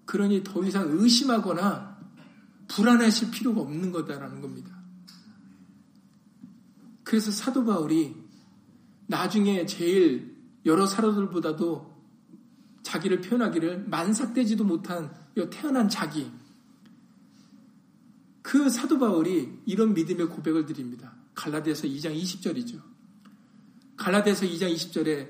[0.04, 1.98] 그러니 더 이상 의심하거나
[2.68, 4.70] 불안하실 필요가 없는 거다라는 겁니다.
[7.02, 8.14] 그래서 사도 바울이
[9.06, 11.92] 나중에 제일 여러 사도들보다도
[12.82, 15.12] 자기를 표현하기를 만삭되지도 못한
[15.50, 16.30] 태어난 자기.
[18.42, 21.14] 그 사도 바울이 이런 믿음의 고백을 드립니다.
[21.34, 22.80] 갈라디아서 2장 20절이죠.
[23.96, 25.28] 갈라디아서 2장 20절에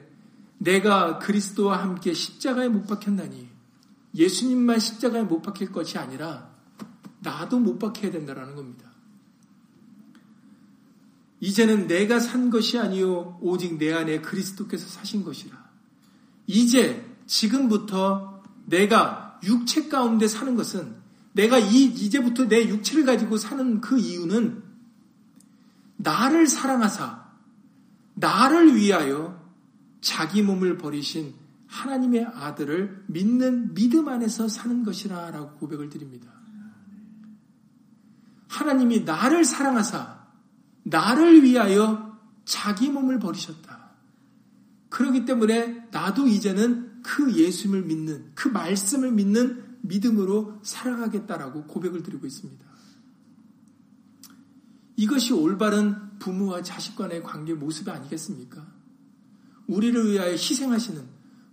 [0.59, 3.49] 내가 그리스도와 함께 십자가에 못 박혔나니
[4.15, 6.51] 예수님만 십자가에 못 박힐 것이 아니라
[7.21, 8.91] 나도 못 박혀야 된다라는 겁니다.
[11.41, 15.71] 이제는 내가 산 것이 아니요 오직 내 안에 그리스도께서 사신 것이라.
[16.47, 21.02] 이제 지금부터 내가 육체 가운데 사는 것은
[21.33, 24.63] 내가 이 이제부터 내 육체를 가지고 사는 그 이유는
[25.97, 27.23] 나를 사랑하사
[28.15, 29.41] 나를 위하여
[30.01, 31.35] 자기 몸을 버리신
[31.69, 36.31] 하나님의 아들을 믿는 믿음 안에서 사는 것이라 라고 고백을 드립니다.
[38.49, 40.27] 하나님이 나를 사랑하사
[40.83, 43.93] 나를 위하여 자기 몸을 버리셨다.
[44.91, 52.65] 그렇기 때문에 나도 이제는 그 예수님을 믿는, 그 말씀을 믿는 믿음으로 살아가겠다라고 고백을 드리고 있습니다.
[54.97, 58.67] 이것이 올바른 부모와 자식 간의 관계 모습이 아니겠습니까?
[59.67, 61.03] 우리를 위하여 희생하시는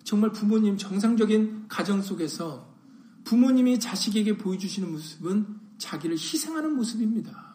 [0.03, 2.75] 정말 부모님 정상적인 가정 속에서
[3.23, 7.49] 부모님이 자식에게 보여주시는 모습은 자기를 희생하는 모습입니다.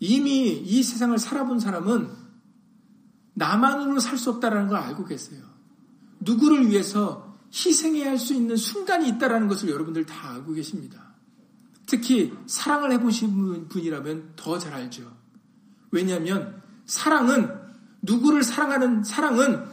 [0.00, 2.27] 이미 이 세상을 살아본 사람은
[3.38, 5.42] 나만으로 살 수 없다라는 걸 알고 계세요.
[6.20, 11.14] 누구를 위해서 희생해야 할 수 있는 순간이 있다라는 것을 여러분들 다 알고 계십니다.
[11.86, 15.16] 특히 사랑을 해보신 분이라면 더 잘 알죠.
[15.90, 17.48] 왜냐하면 사랑은
[18.02, 19.64] 누구를 사랑하는 사랑은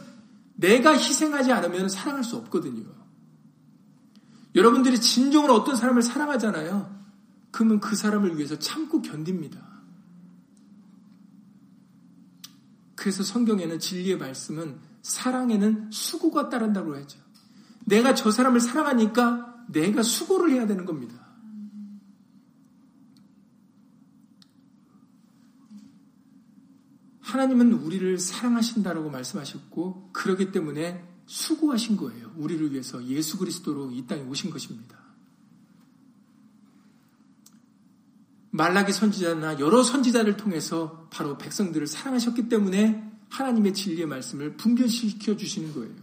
[0.54, 2.84] 내가 희생하지 않으면 사랑할 수 없거든요.
[4.54, 6.94] 여러분들이 진정으로 어떤 사람을 사랑하잖아요.
[7.50, 9.75] 그러면 그 사람을 위해서 참고 견딥니다.
[13.06, 17.20] 그래서 성경에는 진리의 말씀은 사랑에는 수고가 따른다고 했죠.
[17.84, 21.24] 내가 저 사람을 사랑하니까 내가 수고를 해야 되는 겁니다.
[27.20, 32.32] 하나님은 우리를 사랑하신다라고 말씀하셨고 그러기 때문에 수고하신 거예요.
[32.36, 35.05] 우리를 위해서 예수 그리스도로 이 땅에 오신 것입니다.
[38.56, 45.94] 말라기 선지자나 여러 선지자를 통해서 바로 백성들을 사랑하셨기 때문에 하나님의 진리의 말씀을 분별시켜 주시는 거예요.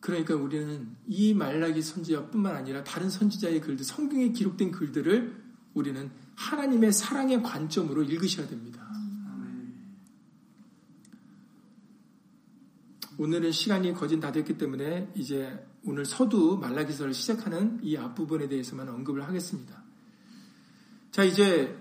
[0.00, 5.42] 그러니까 우리는 이 말라기 선지자뿐만 아니라 다른 선지자의 글들, 성경에 기록된 글들을
[5.74, 8.86] 우리는 하나님의 사랑의 관점으로 읽으셔야 됩니다.
[13.18, 19.26] 오늘은 시간이 거진 다 됐기 때문에 이제 오늘 서두 말라기서를 시작하는 이 앞부분에 대해서만 언급을
[19.26, 19.87] 하겠습니다.
[21.10, 21.76] 자, 이제,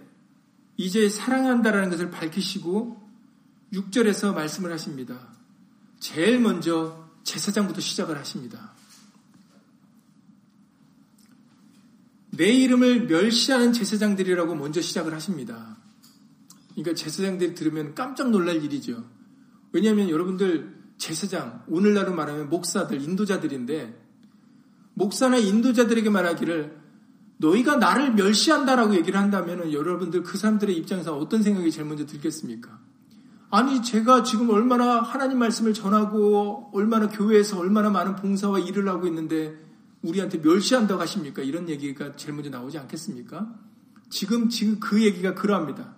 [0.78, 3.08] 이제 사랑한다라는 것을 밝히시고
[3.74, 5.20] 6절에서 말씀을 하십니다.
[6.00, 8.74] 제일 먼저 제사장부터 시작을 하십니다.
[12.32, 15.78] 내 이름을 멸시하는 제사장들이라고 먼저 시작을 하십니다.
[16.76, 19.04] 그러니까 제사장들이 들으면 깜짝 놀랄 일이죠.
[19.72, 24.06] 왜냐하면 여러분들 제사장, 오늘날로 말하면 목사들, 인도자들인데,
[24.94, 26.87] 목사나 인도자들에게 말하기를
[27.38, 32.80] 너희가 나를 멸시한다라고 얘기를 한다면 여러분들 그 사람들의 입장에서 어떤 생각이 제일 먼저 들겠습니까?
[33.50, 39.56] 아니, 제가 지금 얼마나 하나님 말씀을 전하고, 얼마나 교회에서 얼마나 많은 봉사와 일을 하고 있는데,
[40.02, 41.42] 우리한테 멸시한다고 하십니까?
[41.44, 43.48] 이런 얘기가 제일 먼저 나오지 않겠습니까?
[44.10, 45.96] 지금, 지금 그 얘기가 그러합니다.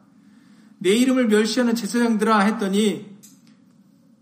[0.78, 3.17] 내 이름을 멸시하는 제사장들아 했더니,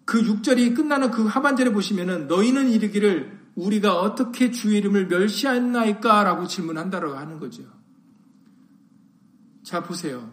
[0.05, 6.23] 그 6절이 끝나는 그 하반절에 보시면은, 너희는 이르기를 우리가 어떻게 주 이름을 멸시했나이까?
[6.23, 7.63] 라고 질문한다고 하는 거죠.
[9.63, 10.31] 자, 보세요.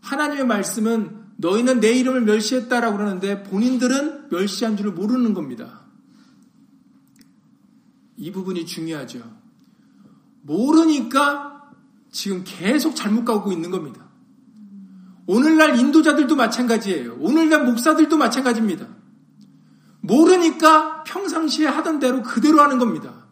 [0.00, 5.84] 하나님의 말씀은 너희는 내 이름을 멸시했다라고 그러는데 본인들은 멸시한 줄을 모르는 겁니다.
[8.16, 9.22] 이 부분이 중요하죠.
[10.42, 11.70] 모르니까
[12.10, 14.08] 지금 계속 잘못 가고 있는 겁니다.
[15.28, 17.18] 오늘날 인도자들도 마찬가지예요.
[17.20, 18.97] 오늘날 목사들도 마찬가지입니다.
[20.08, 23.26] 모르니까 평상시에 하던 대로 그대로 하는 겁니다.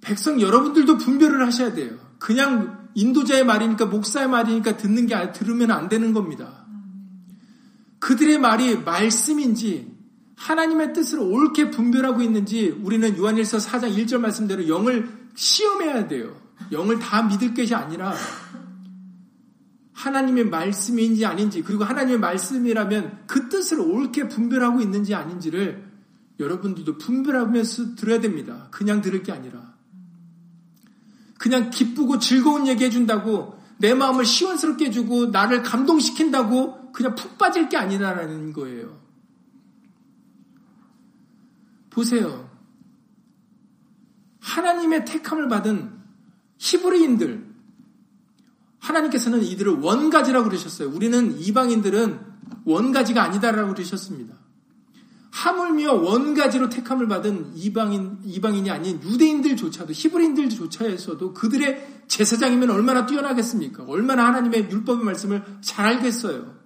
[0.00, 1.92] 백성 여러분들도 분별을 하셔야 돼요.
[2.18, 6.64] 그냥 인도자의 말이니까 목사의 말이니까 듣는 게 들으면 안 되는 겁니다.
[7.98, 9.94] 그들의 말이 말씀인지
[10.36, 16.34] 하나님의 뜻을 옳게 분별하고 있는지 우리는 요한일서 4장 1절 말씀대로 영을 시험해야 돼요.
[16.72, 18.14] 영을 다 믿을 것이 아니라
[20.00, 25.90] 하나님의 말씀인지 아닌지 그리고 하나님의 말씀이라면 그 뜻을 옳게 분별하고 있는지 아닌지를
[26.38, 28.68] 여러분들도 분별하면서 들어야 됩니다.
[28.70, 29.74] 그냥 들을 게 아니라
[31.38, 37.76] 그냥 기쁘고 즐거운 얘기 해준다고 내 마음을 시원스럽게 해주고 나를 감동시킨다고 그냥 푹 빠질 게
[37.76, 39.00] 아니라는 거예요.
[41.90, 42.48] 보세요.
[44.40, 45.92] 하나님의 택함을 받은
[46.58, 47.49] 히브리인들,
[48.80, 50.90] 하나님께서는 이들을 원가지라고 그러셨어요.
[50.90, 52.20] 우리는 이방인들은
[52.64, 54.34] 원가지가 아니다라고 그러셨습니다.
[55.30, 63.84] 하물며 원가지로 택함을 받은 이방인, 이방인이 아닌 유대인들조차도, 히브리인들조차에서도 그들의 제사장이면 얼마나 뛰어나겠습니까?
[63.84, 66.58] 얼마나 하나님의 율법의 말씀을 잘 알겠어요.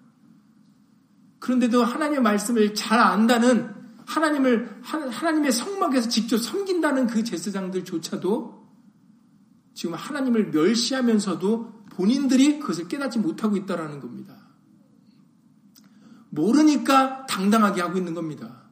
[1.40, 3.74] 그런데도 하나님의 말씀을 잘 안다는
[4.07, 8.64] 하나님을 하나님의 성막에서 직접 섬긴다는 그 제사장들조차도
[9.74, 14.37] 지금 하나님을 멸시하면서도 본인들이 그것을 깨닫지 못하고 있다라는 겁니다.
[16.30, 18.64] 모르니까 당당하게 하고 있는 겁니다.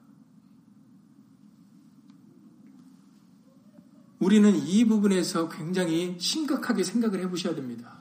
[4.19, 7.99] 우리는 이 부분에서 굉장히 심각하게 생각을 해보셔야 됩니다.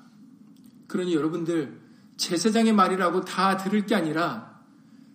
[0.88, 1.80] 그러니 여러분들
[2.18, 4.62] 제사장의 말이라고 다 들을 게 아니라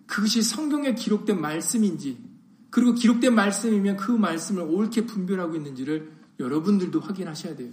[0.05, 2.17] 그것이 성경에 기록된 말씀인지
[2.69, 7.71] 그리고 기록된 말씀이면 그 말씀을 옳게 분별하고 있는지를 여러분들도 확인하셔야 돼요.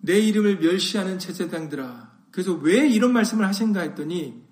[0.00, 2.10] 내 이름을 멸시하는 제사장들아.
[2.30, 4.42] 그래서 왜 이런 말씀을 하신가 했더니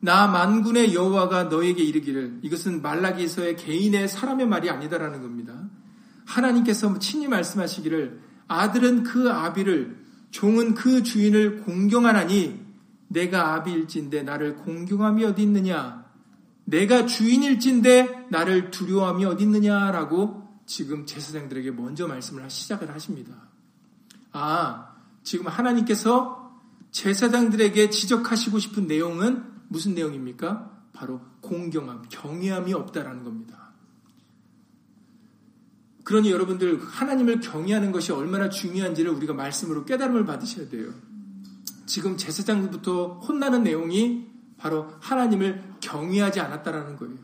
[0.00, 5.68] 나 만군의 여호와가 너에게 이르기를 이것은 말라기서의 개인의 사람의 말이 아니다라는 겁니다.
[6.24, 12.60] 하나님께서 친히 말씀하시기를 아들은 그 아비를 종은 그 주인을 공경하나니
[13.08, 16.04] 내가 아비일진데 나를 공경함이 어디 있느냐?
[16.64, 23.34] 내가 주인일진데 나를 두려움이 어디 있느냐라고 지금 제사장들에게 먼저 말씀을 시작을 하십니다.
[24.32, 24.91] 아,
[25.22, 26.60] 지금 하나님께서
[26.90, 30.70] 제사장들에게 지적하시고 싶은 내용은 무슨 내용입니까?
[30.92, 33.72] 바로 공경함, 경외함이 없다라는 겁니다.
[36.04, 40.92] 그러니 여러분들 하나님을 경외하는 것이 얼마나 중요한지를 우리가 말씀으로 깨달음을 받으셔야 돼요.
[41.86, 44.26] 지금 제사장부터 혼나는 내용이
[44.58, 47.16] 바로 하나님을 경외하지 않았다라는 거예요.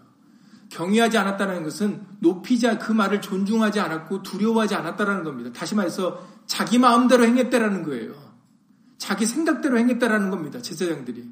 [0.70, 5.50] 경외하지 않았다는 것은 높이지 그 말을 존중하지 않았고 두려워하지 않았다라는 겁니다.
[5.52, 8.14] 다시 말해서 자기 마음대로 행했다라는 거예요.
[8.96, 10.60] 자기 생각대로 행했다라는 겁니다.
[10.60, 11.24] 제사장들이.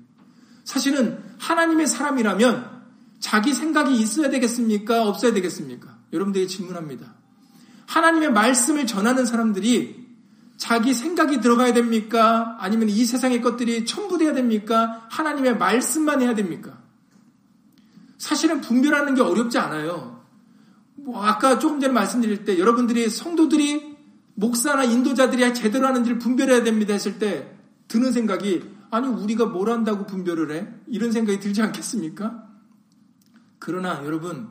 [0.63, 2.77] 사실은 하나님의 사람이라면
[3.19, 5.09] 자기 생각이 있어야 되겠습니까?
[5.09, 5.97] 없어야 되겠습니까?
[6.13, 7.15] 여러분들에게 질문합니다.
[7.87, 10.07] 하나님의 말씀을 전하는 사람들이
[10.57, 12.57] 자기 생각이 들어가야 됩니까?
[12.61, 15.07] 아니면 이 세상의 것들이 첨부돼야 됩니까?
[15.11, 16.79] 하나님의 말씀만 해야 됩니까?
[18.19, 20.25] 사실은 분별하는 게 어렵지 않아요.
[20.95, 23.86] 뭐 아까 조금 전에 말씀드릴 때 여러분들이 성도들이
[24.37, 27.57] 목사나 인도자들이 제대로 하는지를 분별해야 됩니다 했을 때
[27.89, 30.69] 드는 생각이 아니 우리가 뭘 한다고 분별을 해?
[30.87, 32.47] 이런 생각이 들지 않겠습니까?
[33.59, 34.49] 그러나 여러분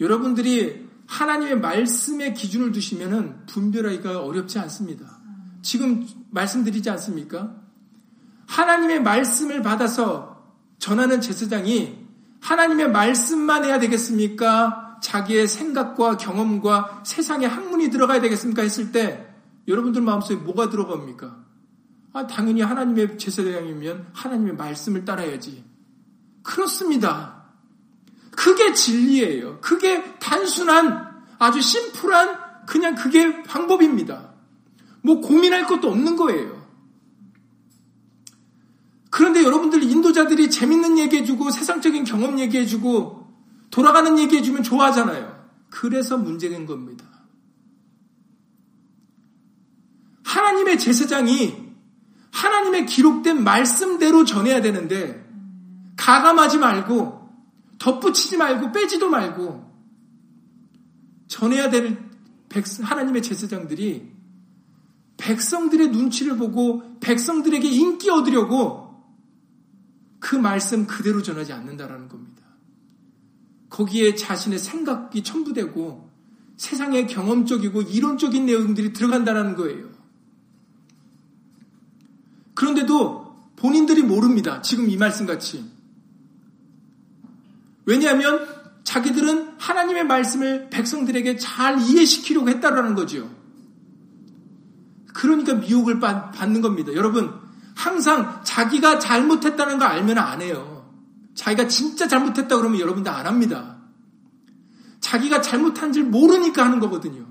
[0.00, 5.18] 여러분들이 하나님의 말씀의 기준을 두시면은 분별하기가 어렵지 않습니다.
[5.62, 7.54] 지금 말씀드리지 않습니까?
[8.46, 11.98] 하나님의 말씀을 받아서 전하는 제사장이
[12.40, 14.89] 하나님의 말씀만 해야 되겠습니까?
[15.00, 18.62] 자기의 생각과 경험과 세상의 학문이 들어가야 되겠습니까?
[18.62, 19.26] 했을 때
[19.68, 21.36] 여러분들 마음속에 뭐가 들어갑니까?
[22.12, 25.64] 아, 당연히 하나님의 제사장이면 하나님의 말씀을 따라야지.
[26.42, 27.44] 그렇습니다.
[28.32, 29.60] 그게 진리예요.
[29.60, 34.30] 그게 단순한 아주 심플한 그냥 그게 방법입니다.
[35.02, 36.60] 뭐 고민할 것도 없는 거예요.
[39.10, 43.19] 그런데 여러분들 인도자들이 재밌는 얘기해주고 세상적인 경험 얘기해주고
[43.70, 45.48] 돌아가는 얘기해주면 좋아하잖아요.
[45.70, 47.06] 그래서 문제된 겁니다.
[50.24, 51.70] 하나님의 제사장이
[52.32, 55.28] 하나님의 기록된 말씀대로 전해야 되는데
[55.96, 57.28] 가감하지 말고
[57.78, 59.70] 덧붙이지 말고 빼지도 말고
[61.28, 61.98] 전해야 될
[62.82, 64.10] 하나님의 제사장들이
[65.16, 68.90] 백성들의 눈치를 보고 백성들에게 인기 얻으려고
[70.18, 72.39] 그 말씀 그대로 전하지 않는다라는 겁니다.
[73.70, 76.10] 거기에 자신의 생각이 첨부되고
[76.56, 79.88] 세상의 경험적이고 이론적인 내용들이 들어간다는 거예요.
[82.54, 84.60] 그런데도 본인들이 모릅니다.
[84.60, 85.64] 지금 이 말씀 같이.
[87.86, 88.46] 왜냐하면
[88.84, 93.30] 자기들은 하나님의 말씀을 백성들에게 잘 이해시키려고 했다라는 거죠.
[95.14, 96.92] 그러니까 미혹을 받는 겁니다.
[96.94, 97.32] 여러분,
[97.74, 100.79] 항상 자기가 잘못했다는 걸 알면 안 해요.
[101.34, 103.78] 자기가 진짜 잘못했다 그러면 여러분들 안 합니다.
[105.00, 107.26] 자기가 잘못한 줄 모르니까 하는 거거든요.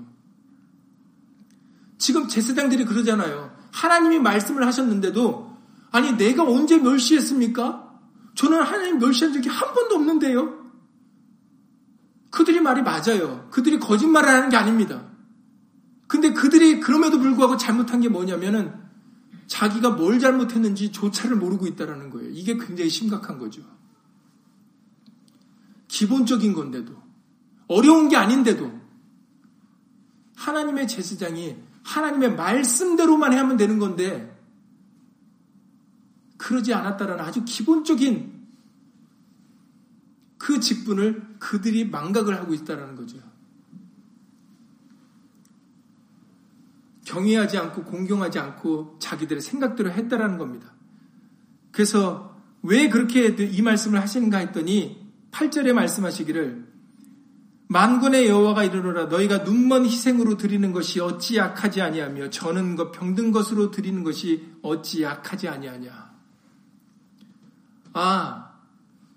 [1.98, 3.54] 지금 제사장들이 그러잖아요.
[3.72, 5.56] 하나님이 말씀을 하셨는데도
[5.92, 7.90] 아니 내가 언제 멸시했습니까?
[8.34, 10.60] 저는 하나님 멸시한 적이 한 번도 없는데요.
[12.30, 13.48] 그들이 말이 맞아요.
[13.50, 15.04] 그들이 거짓말을 하는 게 아닙니다.
[16.06, 18.72] 근데 그들이 그럼에도 불구하고 잘못한 게 뭐냐면은
[19.46, 22.30] 자기가 뭘 잘못했는지 조차를 모르고 있다는 거예요.
[22.30, 23.62] 이게 굉장히 심각한 거죠.
[25.90, 26.94] 기본적인 건데도
[27.66, 28.80] 어려운 게 아닌데도
[30.36, 34.38] 하나님의 제사장이 하나님의 말씀대로만 하면 되는 건데
[36.36, 38.40] 그러지 않았다라는 아주 기본적인
[40.38, 43.18] 그 직분을 그들이 망각을 하고 있다는 거죠.
[47.04, 50.72] 경외하지 않고 공경하지 않고 자기들의 생각대로 했다라는 겁니다.
[51.72, 54.99] 그래서 왜 그렇게 이 말씀을 하시는가 했더니
[55.30, 56.70] 8절에 말씀하시기를
[57.68, 63.70] 만군의 여호와가 이르노라 너희가 눈먼 희생으로 드리는 것이 어찌 약하지 아니하며 저는 것 병든 것으로
[63.70, 66.10] 드리는 것이 어찌 약하지 아니하냐.
[67.92, 68.54] 아,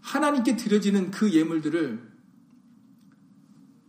[0.01, 2.13] 하나님께 드려지는 그 예물들을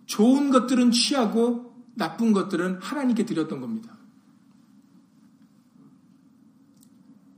[0.06, 3.98] 좋은 것들은 취하고 나쁜 것들은 하나님께 드렸던 겁니다.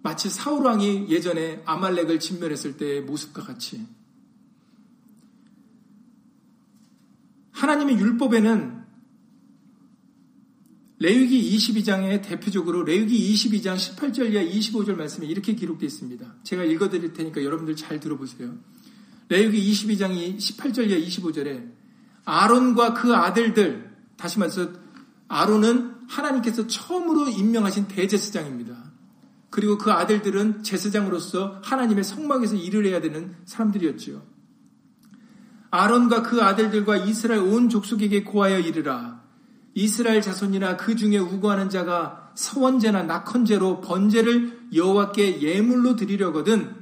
[0.03, 3.85] 마치 사울 왕이 예전에 아말렉을 진멸했을 때의 모습과 같이
[7.57, 8.85] 하나님의 율법에는
[10.99, 16.35] 레위기 22장에 대표적으로 레위기 22장 18절 이하 25절 말씀에 이렇게 기록되어 있습니다.
[16.43, 18.55] 제가 읽어드릴 테니까 여러분들 잘 들어보세요.
[19.29, 21.71] 레위기 22장 18절 이하 25절에
[22.25, 24.71] 아론과 그 아들들 다시 말해서
[25.29, 28.93] 아론은 하나님께서 처음으로 임명하신 대제사장입니다.
[29.51, 34.36] 그리고 그 아들들은 제사장으로서 하나님의 성막에서 일을 해야 되는 사람들이었지요.
[35.77, 39.21] 아론과 그 아들들과 이스라엘 온 족속에게 고하여 이르라.
[39.75, 46.75] 이스라엘 자손이나 그 중에 우고하는 자가 서원제나 낙헌제로 번제를 여호와께 예물로 드리려거든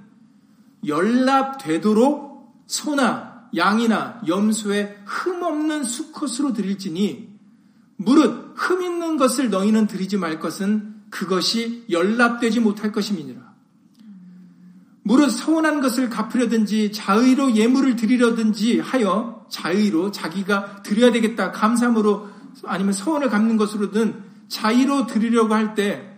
[0.87, 7.35] 연락되도록 소나 양이나 염소에 흠 없는 수컷으로 드릴지니
[7.97, 13.44] 무릇 흠 있는 것을 너희는 드리지 말 것은 그것이 연락되지 못할 것임이니라.
[15.05, 22.29] 무릇 서운한 것을 갚으려든지 자의로 예물을 드리려든지 하여 자의로 자기가 드려야 되겠다 감사함으로
[22.65, 26.15] 아니면 서원을 갚는 것으로든 자의로 드리려고 할 때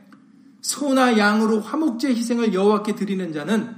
[0.67, 3.77] 소나 양으로 화목제 희생을 여호와께 드리는 자는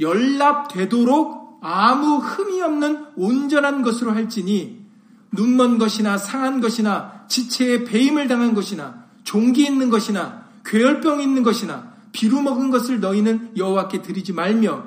[0.00, 4.84] 연락되도록 아무 흠이 없는 온전한 것으로 할지니
[5.30, 12.40] 눈먼 것이나 상한 것이나 지체에 배임을 당한 것이나 종기 있는 것이나 괴혈병 있는 것이나 비루
[12.40, 14.86] 먹은 것을 너희는 여호와께 드리지 말며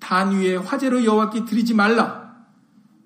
[0.00, 2.34] 단 위에 화제로 여호와께 드리지 말라.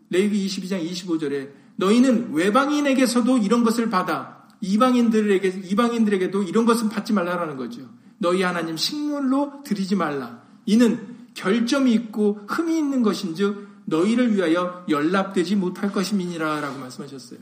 [0.08, 7.82] 레위기 22장 25절에 너희는 외방인에게서도 이런 것을 받아 이방인들에게 이방인들에게도 이런 것은 받지 말라라는 거죠.
[8.16, 10.42] 너희 하나님 식물로 드리지 말라.
[10.64, 17.38] 이는 결점이 있고 흠이 있는 것인즉 너희를 위하여 연락되지 못할 것임이니라라고 말씀하셨어요.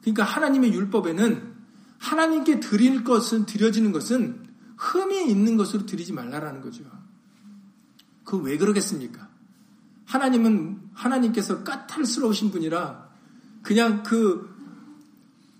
[0.00, 1.54] 그러니까 하나님의 율법에는
[1.98, 4.45] 하나님께 드릴 것은 드려지는 것은
[4.76, 6.84] 흠이 있는 것으로 드리지 말라라는 거죠.
[8.24, 9.28] 그 왜 그러겠습니까?
[10.04, 13.08] 하나님은 하나님께서 까탈스러우신 분이라
[13.62, 14.54] 그냥 그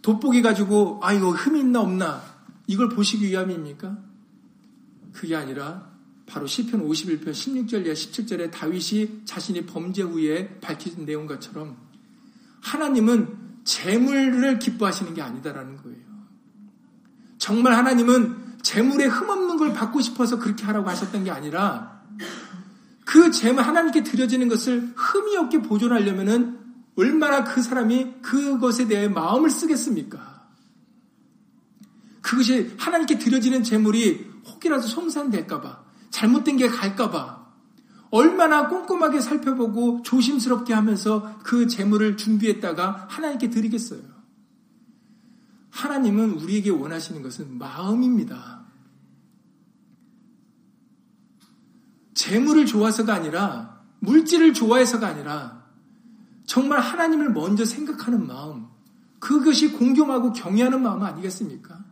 [0.02, 2.22] 돋보기 가지고 아 이거 흠이 있나 없나
[2.66, 3.98] 이걸 보시기 위함입니까?
[5.12, 5.90] 그게 아니라
[6.26, 11.76] 바로 시편 51편 16절 이 17절에 다윗이 자신이 범죄 후에 밝힌 내용 것처럼
[12.60, 16.06] 하나님은 재물을 기뻐하시는 게 아니다라는 거예요.
[17.38, 22.02] 정말 하나님은 재물에 흠없는 걸 받고 싶어서 그렇게 하라고 하셨던 게 아니라
[23.04, 26.58] 그 재물 하나님께 드려지는 것을 흠이 없게 보존하려면은
[26.96, 30.48] 얼마나 그 사람이 그것에 대해 마음을 쓰겠습니까?
[32.22, 37.46] 그것이 하나님께 드려지는 재물이 혹이라도 송산될까봐, 잘못된 게 갈까봐,
[38.10, 44.00] 얼마나 꼼꼼하게 살펴보고 조심스럽게 하면서 그 재물을 준비했다가 하나님께 드리겠어요.
[45.70, 48.55] 하나님은 우리에게 원하시는 것은 마음입니다.
[52.16, 55.62] 재물을 좋아서가 아니라, 물질을 좋아해서가 아니라,
[56.46, 58.66] 정말 하나님을 먼저 생각하는 마음,
[59.18, 61.84] 그것이 공경하고 경외하는 마음 아니겠습니까?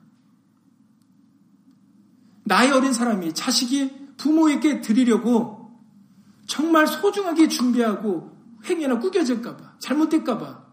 [2.44, 5.70] 나이 어린 사람이 자식이 부모에게 드리려고
[6.46, 10.64] 정말 소중하게 준비하고 행여나 구겨질까봐, 잘못될까봐,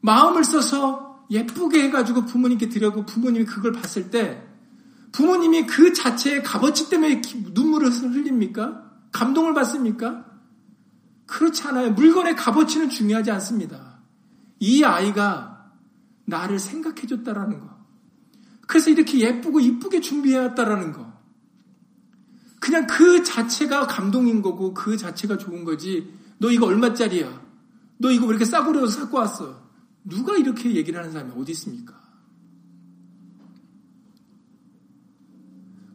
[0.00, 4.47] 마음을 써서 예쁘게 해가지고 부모님께 드려고 부모님이 그걸 봤을 때
[5.12, 8.84] 부모님이 그 자체의 값어치 때문에 눈물을 흘립니까?
[9.12, 10.26] 감동을 받습니까?
[11.26, 11.92] 그렇지 않아요.
[11.92, 14.00] 물건의 값어치는 중요하지 않습니다.
[14.60, 15.72] 이 아이가
[16.24, 17.78] 나를 생각해줬다라는 거.
[18.66, 21.12] 그래서 이렇게 예쁘고 이쁘게 준비해왔다라는 거.
[22.60, 26.12] 그냥 그 자체가 감동인 거고 그 자체가 좋은 거지.
[26.38, 27.40] 너 이거 얼마짜리야?
[27.98, 29.68] 너 이거 왜 이렇게 싸구려서 갖고 왔어?
[30.04, 32.07] 누가 이렇게 얘기를 하는 사람이 어디 있습니까?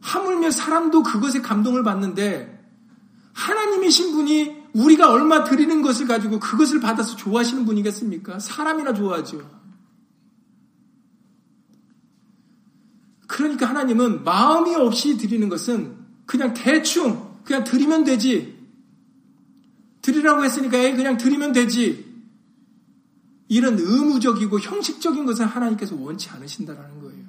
[0.04, 2.62] 하물며 사람도 그것에 감동을 받는데
[3.32, 8.38] 하나님이신 분이 우리가 얼마 드리는 것을 가지고 그것을 받아서 좋아하시는 분이겠습니까?
[8.38, 9.50] 사람이나 좋아하죠.
[13.26, 15.96] 그러니까 하나님은 마음이 없이 드리는 것은
[16.26, 18.54] 그냥 대충 그냥 드리면 되지.
[20.02, 22.12] 드리라고 했으니까 에 그냥 드리면 되지.
[23.48, 27.23] 이런 의무적이고 형식적인 것을 하나님께서 원치 않으신다라는 거예요.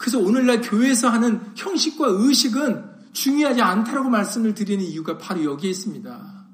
[0.00, 6.46] 그래서 오늘날 교회에서 하는 형식과 의식은 중요하지 않다라고 말씀을 드리는 이유가 바로 여기에 있습니다.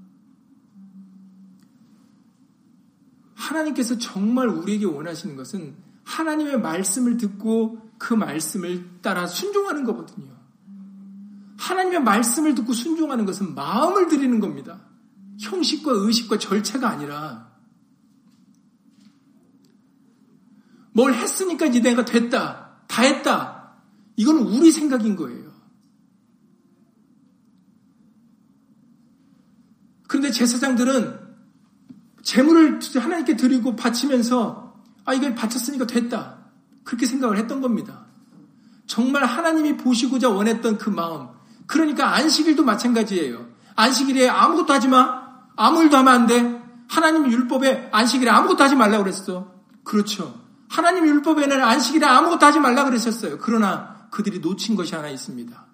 [3.37, 10.37] 하나님께서 정말 우리에게 원하시는 것은 하나님의 말씀을 듣고 그 말씀을 따라 순종하는 거거든요.
[11.57, 14.81] 하나님의 말씀을 듣고 순종하는 것은 마음을 드리는 겁니다.
[15.39, 17.49] 형식과 의식과 절차가 아니라
[20.91, 22.66] 뭘 했으니까 이제 내가 됐다,
[22.97, 23.75] 다 했다.
[24.17, 25.51] 이건 우리 생각인 거예요.
[30.09, 31.21] 그런데 제사장들은
[32.23, 36.39] 재물을 하나님께 드리고 바치면서 아 이걸 바쳤으니까 됐다.
[36.85, 38.07] 그렇게 생각을 했던 겁니다.
[38.87, 41.29] 정말 하나님이 보시고자 원했던 그 마음.
[41.67, 43.47] 그러니까 안식일도 마찬가지예요.
[43.75, 45.27] 안식일에 아무것도 하지 마.
[45.55, 46.63] 아무 일도 하면 안 돼.
[46.89, 49.53] 하나님 율법에 안식일에 아무것도 하지 말라 그랬어.
[49.85, 50.46] 그렇죠.
[50.69, 53.39] 하나님 율법에는 안식일에 아무것도 하지 말라 그러셨어요.
[53.39, 55.67] 그러나 그들이 놓친 것이 하나 있습니다.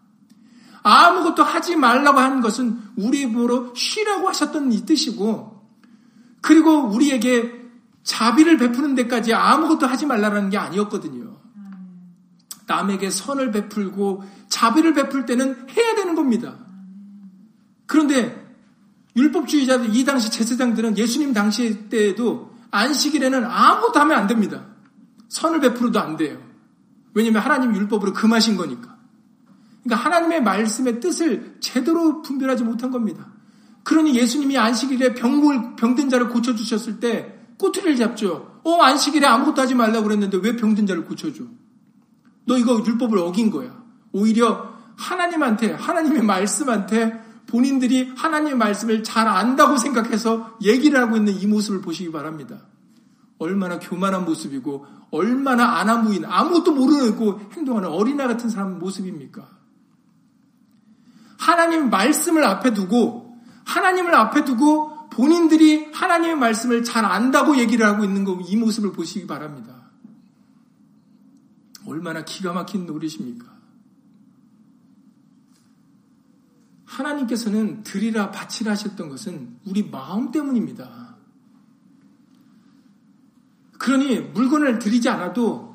[0.83, 5.63] 아무것도 하지 말라고 한 것은 우리 보러 쉬라고 하셨던 이 뜻이고,
[6.41, 7.63] 그리고 우리에게
[8.03, 11.37] 자비를 베푸는 데까지 아무것도 하지 말라는 게 아니었거든요.
[12.67, 16.57] 남에게 선을 베풀고 자비를 베풀 때는 해야 되는 겁니다.
[17.87, 18.43] 그런데
[19.15, 24.65] 율법주의자들 이 당시 제사장들은 예수님 당시 때에도 안식일에는 아무것도 하면 안 됩니다.
[25.33, 26.39] 선을 베풀어도 안 돼요.
[27.15, 28.99] 왜냐하면 하나님 율법으로 금하신 거니까.
[29.83, 33.33] 그러니까 하나님의 말씀의 뜻을 제대로 분별하지 못한 겁니다.
[33.83, 38.61] 그러니 예수님이 안식일에 병, 병든 자를 고쳐주셨을 때 꼬투리를 잡죠.
[38.63, 41.45] 어, 안식일에 아무것도 하지 말라고 그랬는데 왜 병든 자를 고쳐줘?
[42.45, 43.83] 너 이거 율법을 어긴 거야.
[44.13, 51.81] 오히려 하나님한테, 하나님의 말씀한테 본인들이 하나님의 말씀을 잘 안다고 생각해서 얘기를 하고 있는 이 모습을
[51.81, 52.67] 보시기 바랍니다.
[53.39, 59.47] 얼마나 교만한 모습이고, 얼마나 아나무인, 아무것도 모르고 행동하는 어린아 같은 사람 모습입니까?
[61.39, 68.25] 하나님 말씀을 앞에 두고, 하나님을 앞에 두고 본인들이 하나님의 말씀을 잘 안다고 얘기를 하고 있는
[68.25, 69.91] 거, 이 모습을 보시기 바랍니다.
[71.87, 73.53] 얼마나 기가 막힌 노릇입니까?
[76.87, 81.02] 하나님께서는 드리라 바치라 하셨던 것은 우리 마음 때문입니다.
[83.83, 85.75] 그러니 물건을 드리지 않아도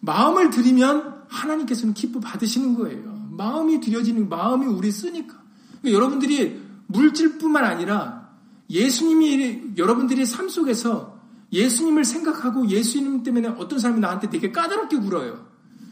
[0.00, 3.28] 마음을 드리면 하나님께서는 기뻐 받으시는 거예요.
[3.30, 5.36] 마음이 드려지는 마음이 우리 쓰니까.
[5.80, 8.28] 그러니까 여러분들이 물질뿐만 아니라
[8.68, 11.20] 예수님이 여러분들이 삶 속에서
[11.52, 15.46] 예수님을 생각하고 예수님 때문에 어떤 사람이 나한테 되게 까다롭게 굴어요.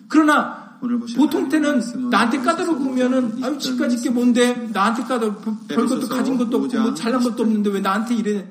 [0.08, 0.78] 그러나
[1.16, 6.56] 보통 때는 나한테 까다롭고 오면은 아유 집까지 게 뭔데 나한테 까다롭 별 것도 가진 것도
[6.56, 8.48] 없고 뭐 잘난 것도 없는데 왜 나한테 이래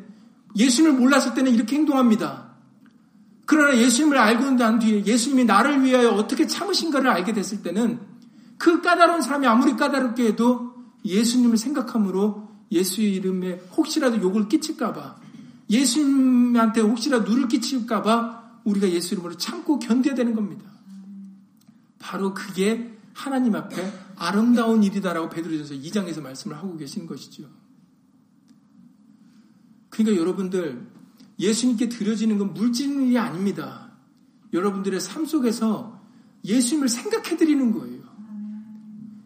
[0.55, 2.50] 예수님을 몰랐을 때는 이렇게 행동합니다.
[3.45, 7.99] 그러나 예수님을 알고 난 뒤에 예수님이 나를 위하여 어떻게 참으신가를 알게 됐을 때는
[8.57, 10.73] 그 까다로운 사람이 아무리 까다롭게 해도
[11.03, 15.17] 예수님을 생각함으로 예수의 이름에 혹시라도 욕을 끼칠까봐
[15.69, 20.69] 예수님한테 혹시라도 누를 끼칠까봐 우리가 예수 이름으로 참고 견뎌야 되는 겁니다.
[21.99, 27.49] 바로 그게 하나님 앞에 아름다운 일이다라고 베드로전서 2장에서 말씀을 하고 계신 것이죠.
[29.89, 30.87] 그러니까 여러분들
[31.41, 33.91] 예수님께 드려지는 건 물질이 아닙니다.
[34.53, 35.99] 여러분들의 삶 속에서
[36.45, 38.01] 예수님을 생각해 드리는 거예요.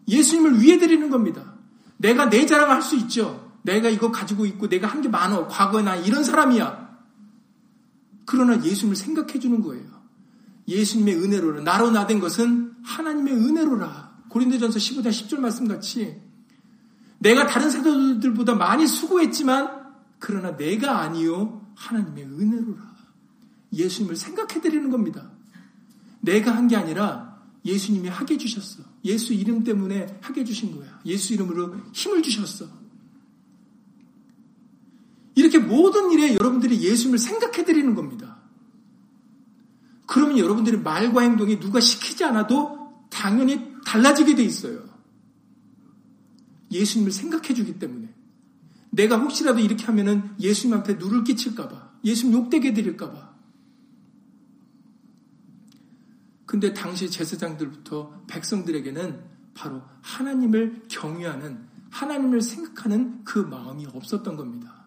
[0.08, 1.54] 예수님을 위해 드리는 겁니다.
[1.98, 3.52] 내가 내 자랑을 할수 있죠.
[3.62, 5.46] 내가 이거 가지고 있고 내가 한 게 많어.
[5.46, 6.86] 과거에 나 이런 사람이야.
[8.24, 9.84] 그러나 예수님을 생각해 주는 거예요.
[10.68, 11.62] 예수님의 은혜로라.
[11.62, 14.16] 나로 나된 것은 하나님의 은혜로라.
[14.30, 16.20] 고린도전서 15장 10절 말씀 같이
[17.18, 19.70] 내가 다른 사도들보다 많이 수고했지만
[20.18, 22.96] 그러나 내가 아니요 하나님의 은혜로라.
[23.72, 25.30] 예수님을 생각해 드리는 겁니다.
[26.20, 28.82] 내가 한 게 아니라 예수님이 하게 해 주셨어.
[29.04, 31.00] 예수 이름 때문에 하게 해 주신 거야.
[31.04, 32.66] 예수 이름으로 힘을 주셨어.
[35.34, 38.38] 이렇게 모든 일에 여러분들이 예수님을 생각해 드리는 겁니다.
[40.06, 44.82] 그러면 여러분들의 말과 행동이 누가 시키지 않아도 당연히 달라지게 돼 있어요.
[46.70, 48.05] 예수님을 생각해 주기 때문에.
[48.90, 52.00] 내가 혹시라도 이렇게 하면은 예수님한테 누를 끼칠까봐.
[52.04, 53.36] 예수님 욕되게 드릴까봐.
[56.46, 59.20] 근데 당시 제사장들부터 백성들에게는
[59.54, 64.86] 바로 하나님을 경유하는, 하나님을 생각하는 그 마음이 없었던 겁니다.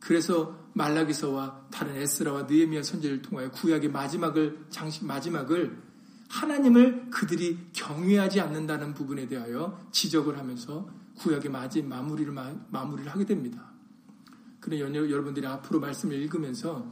[0.00, 5.80] 그래서 말라기서와 다른 에스라와 느헤미야 선제를 통하여 구약의 마지막을 장식 마지막을
[6.28, 10.88] 하나님을 그들이 경외하지 않는다는 부분에 대하여 지적을 하면서
[11.22, 12.32] 구약의 마지 마무리를
[12.70, 13.70] 마무리를 하게 됩니다.
[14.60, 16.86] 그래 여러분들이 앞으로 말씀을 읽으면서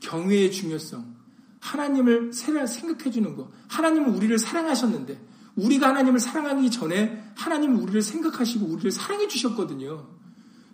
[0.00, 1.14] 경외의 중요성,
[1.60, 5.20] 하나님을 생각해 주는 것, 하나님은 우리를 사랑하셨는데
[5.56, 10.08] 우리가 하나님을 사랑하기 전에 하나님은 우리를 생각하시고 우리를 사랑해 주셨거든요.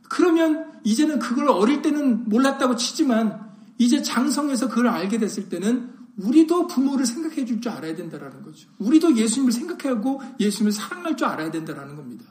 [0.08, 7.04] 그러면 이제는 그걸 어릴 때는 몰랐다고 치지만 이제 장성해서 그걸 알게 됐을 때는 우리도 부모를
[7.04, 8.68] 생각해 줄 줄 알아야 된다라는 거죠.
[8.78, 12.24] 우리도 예수님을 생각하고 예수님을 사랑할 줄 알아야 된다라는 겁니다.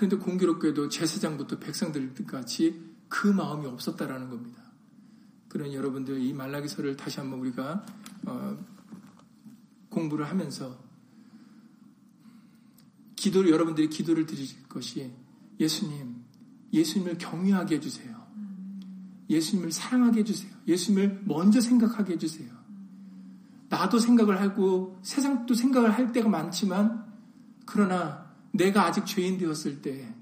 [0.00, 4.62] 그런데 공교롭게도 제사장부터 백성들까지 그 마음이 없었다라는 겁니다.
[5.46, 7.84] 그런 여러분들 이 말라기서를 다시 한번 우리가
[8.24, 8.58] 어,
[9.90, 10.82] 공부를 하면서
[13.14, 15.12] 기도를 여러분들이 기도를 드릴 것이
[15.60, 16.24] 예수님,
[16.72, 18.26] 예수님을 경외하게 해주세요.
[19.28, 20.50] 예수님을 사랑하게 해주세요.
[20.66, 22.50] 예수님을 먼저 생각하게 해주세요.
[23.68, 27.04] 나도 생각을 하고 세상도 생각을 할 때가 많지만
[27.66, 30.12] 그러나 내가 아직 죄인 되었을 때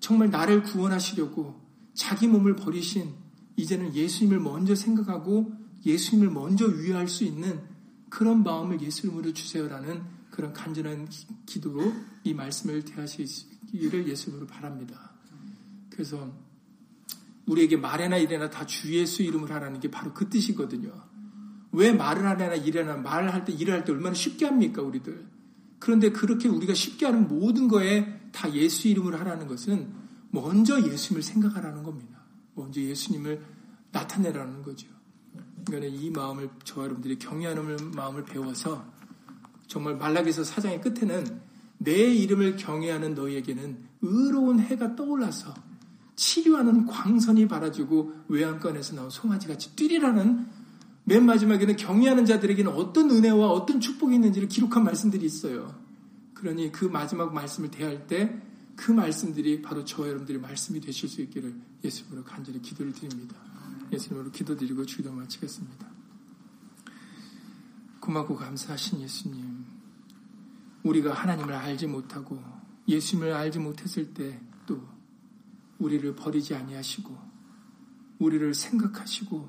[0.00, 1.60] 정말 나를 구원하시려고
[1.94, 3.12] 자기 몸을 버리신
[3.56, 5.52] 이제는 예수님을 먼저 생각하고
[5.84, 7.60] 예수님을 먼저 위할 수 있는
[8.08, 11.08] 그런 마음을 예수님으로 주세요라는 그런 간절한
[11.46, 11.92] 기도로
[12.24, 15.12] 이 말씀을 대하시기를 예수님으로 바랍니다.
[15.90, 16.32] 그래서
[17.46, 20.92] 우리에게 말해나 이래나 다 주 예수 이름을 하라는 게 바로 그 뜻이거든요.
[21.72, 25.26] 왜 말을 하려나 이래나 말을 할때 일을 할 때 얼마나 쉽게 합니까 우리들.
[25.78, 29.92] 그런데 그렇게 우리가 쉽게 하는 모든 거에 다 예수 이름을 하라는 것은
[30.30, 32.18] 먼저 예수님을 생각하라는 겁니다.
[32.54, 33.40] 먼저 예수님을
[33.92, 34.88] 나타내라는 거죠.
[35.64, 38.84] 그러니까 이 마음을 저와 여러분들이 경외하는 마음을 배워서
[39.66, 41.40] 정말 말라기서 사장의 끝에는
[41.78, 45.54] 내 이름을 경외하는 너희에게는 의로운 해가 떠올라서
[46.16, 50.48] 치료하는 광선이 바라지고 외양간에서 나온 송아지같이 뛰리라는
[51.08, 55.74] 맨 마지막에는 경외하는 자들에게는 어떤 은혜와 어떤 축복이 있는지를 기록한 말씀들이 있어요.
[56.34, 58.42] 그러니 그 마지막 말씀을 대할 때
[58.78, 61.52] 그 말씀들이 바로 저와 여러분들의 말씀이 되실 수 있기를
[61.82, 63.34] 예수님으로 간절히 기도를 드립니다.
[63.92, 65.84] 예수님으로 기도드리고 주기도 마치겠습니다.
[67.98, 69.64] 고맙고 감사하신 예수님.
[70.84, 72.40] 우리가 하나님을 알지 못하고
[72.86, 74.86] 예수님을 알지 못했을 때 또
[75.78, 77.16] 우리를 버리지 아니하시고
[78.18, 79.48] 우리를 생각하시고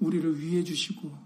[0.00, 1.16] 우리를 위해 주시고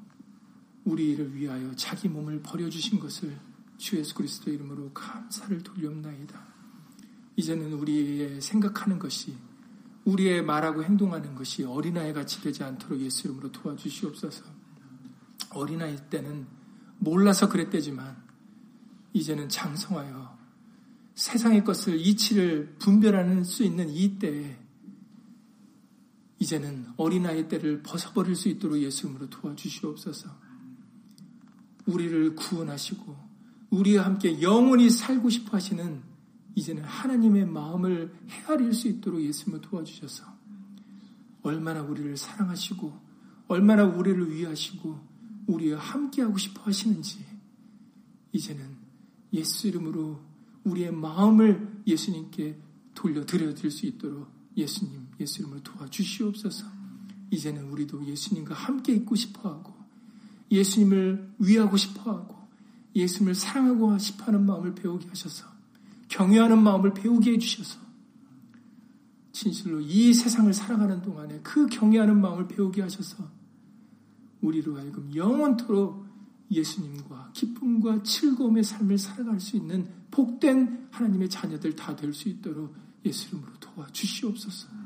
[0.85, 3.39] 우리를 위하여 자기 몸을 버려 주신 것을
[3.79, 6.53] 주 예수 그리스도 이름으로 감사를 돌려옵나이다.
[7.37, 9.37] 이제는 우리의 생각하는 것이
[10.05, 14.45] 우리의 말하고 행동하는 것이 어린아이 같이 되지 않도록 예수 이름으로 도와주시옵소서.
[15.51, 16.47] 어린아이 때는
[16.99, 18.17] 몰라서 그랬대지만
[19.13, 20.39] 이제는 장성하여
[21.15, 24.62] 세상의 것을 이치를 분별하는 수 있는 이 때에
[26.43, 30.29] 이제는 어린아이 때를 벗어버릴 수 있도록 예수님으로 도와주시옵소서.
[31.87, 33.17] 우리를 구원하시고
[33.71, 36.03] 우리와 함께 영원히 살고 싶어 하시는
[36.57, 40.25] 이제는 하나님의 마음을 헤아릴 수 있도록 예수님을 도와주셔서
[41.45, 42.93] 얼마나 우리를 사랑하시고
[43.47, 44.99] 얼마나 우리를 위하시고
[45.47, 47.25] 우리와 함께하고 싶어 하시는지
[48.33, 48.65] 이제는
[49.33, 50.21] 예수 이름으로
[50.65, 52.59] 우리의 마음을 예수님께
[52.95, 56.67] 돌려 드려 드릴 수 있도록 예수님, 예수 이름으로 도와주시옵소서.
[57.31, 59.73] 이제는 우리도 예수님과 함께 있고 싶어 하고
[60.51, 62.37] 예수님을 위하고 싶어 하고
[62.95, 65.47] 예수님을 사랑하고 싶어 하는 마음을 배우게 하셔서
[66.09, 67.81] 경외하는 마음을 배우게 해 주셔서
[69.33, 73.31] 진실로 이 세상을 살아가는 동안에 그 경외하는 마음을 배우게 하셔서
[74.43, 76.07] 우리로 하여금 영원토록
[76.51, 82.75] 예수님과 기쁨과 즐거움의 삶을 살아갈 수 있는 복된 하나님의 자녀들 다 될 수 있도록
[83.07, 84.82] 예수 이름으로 도와주시옵소서.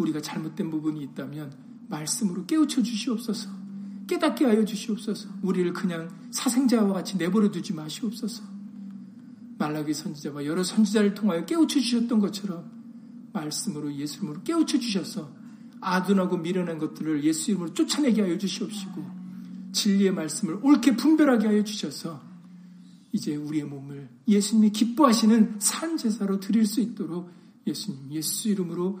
[0.00, 1.52] 우리가 잘못된 부분이 있다면
[1.88, 3.50] 말씀으로 깨우쳐 주시옵소서.
[4.06, 5.28] 깨닫게 하여 주시옵소서.
[5.42, 8.42] 우리를 그냥 사생자와 같이 내버려 두지 마시옵소서.
[9.58, 12.70] 말라기 선지자와 여러 선지자를 통하여 깨우쳐 주셨던 것처럼
[13.32, 15.30] 말씀으로 예수 이름으로 깨우쳐 주셔서
[15.80, 19.20] 아둔하고 미련한 것들을 예수 이름으로 쫓아내게 하여 주시옵시고
[19.72, 22.20] 진리의 말씀을 옳게 분별하게 하여 주셔서
[23.12, 27.30] 이제 우리의 몸을 예수님이 기뻐하시는 산 제사로 드릴 수 있도록
[27.66, 29.00] 예수님 예수 이름으로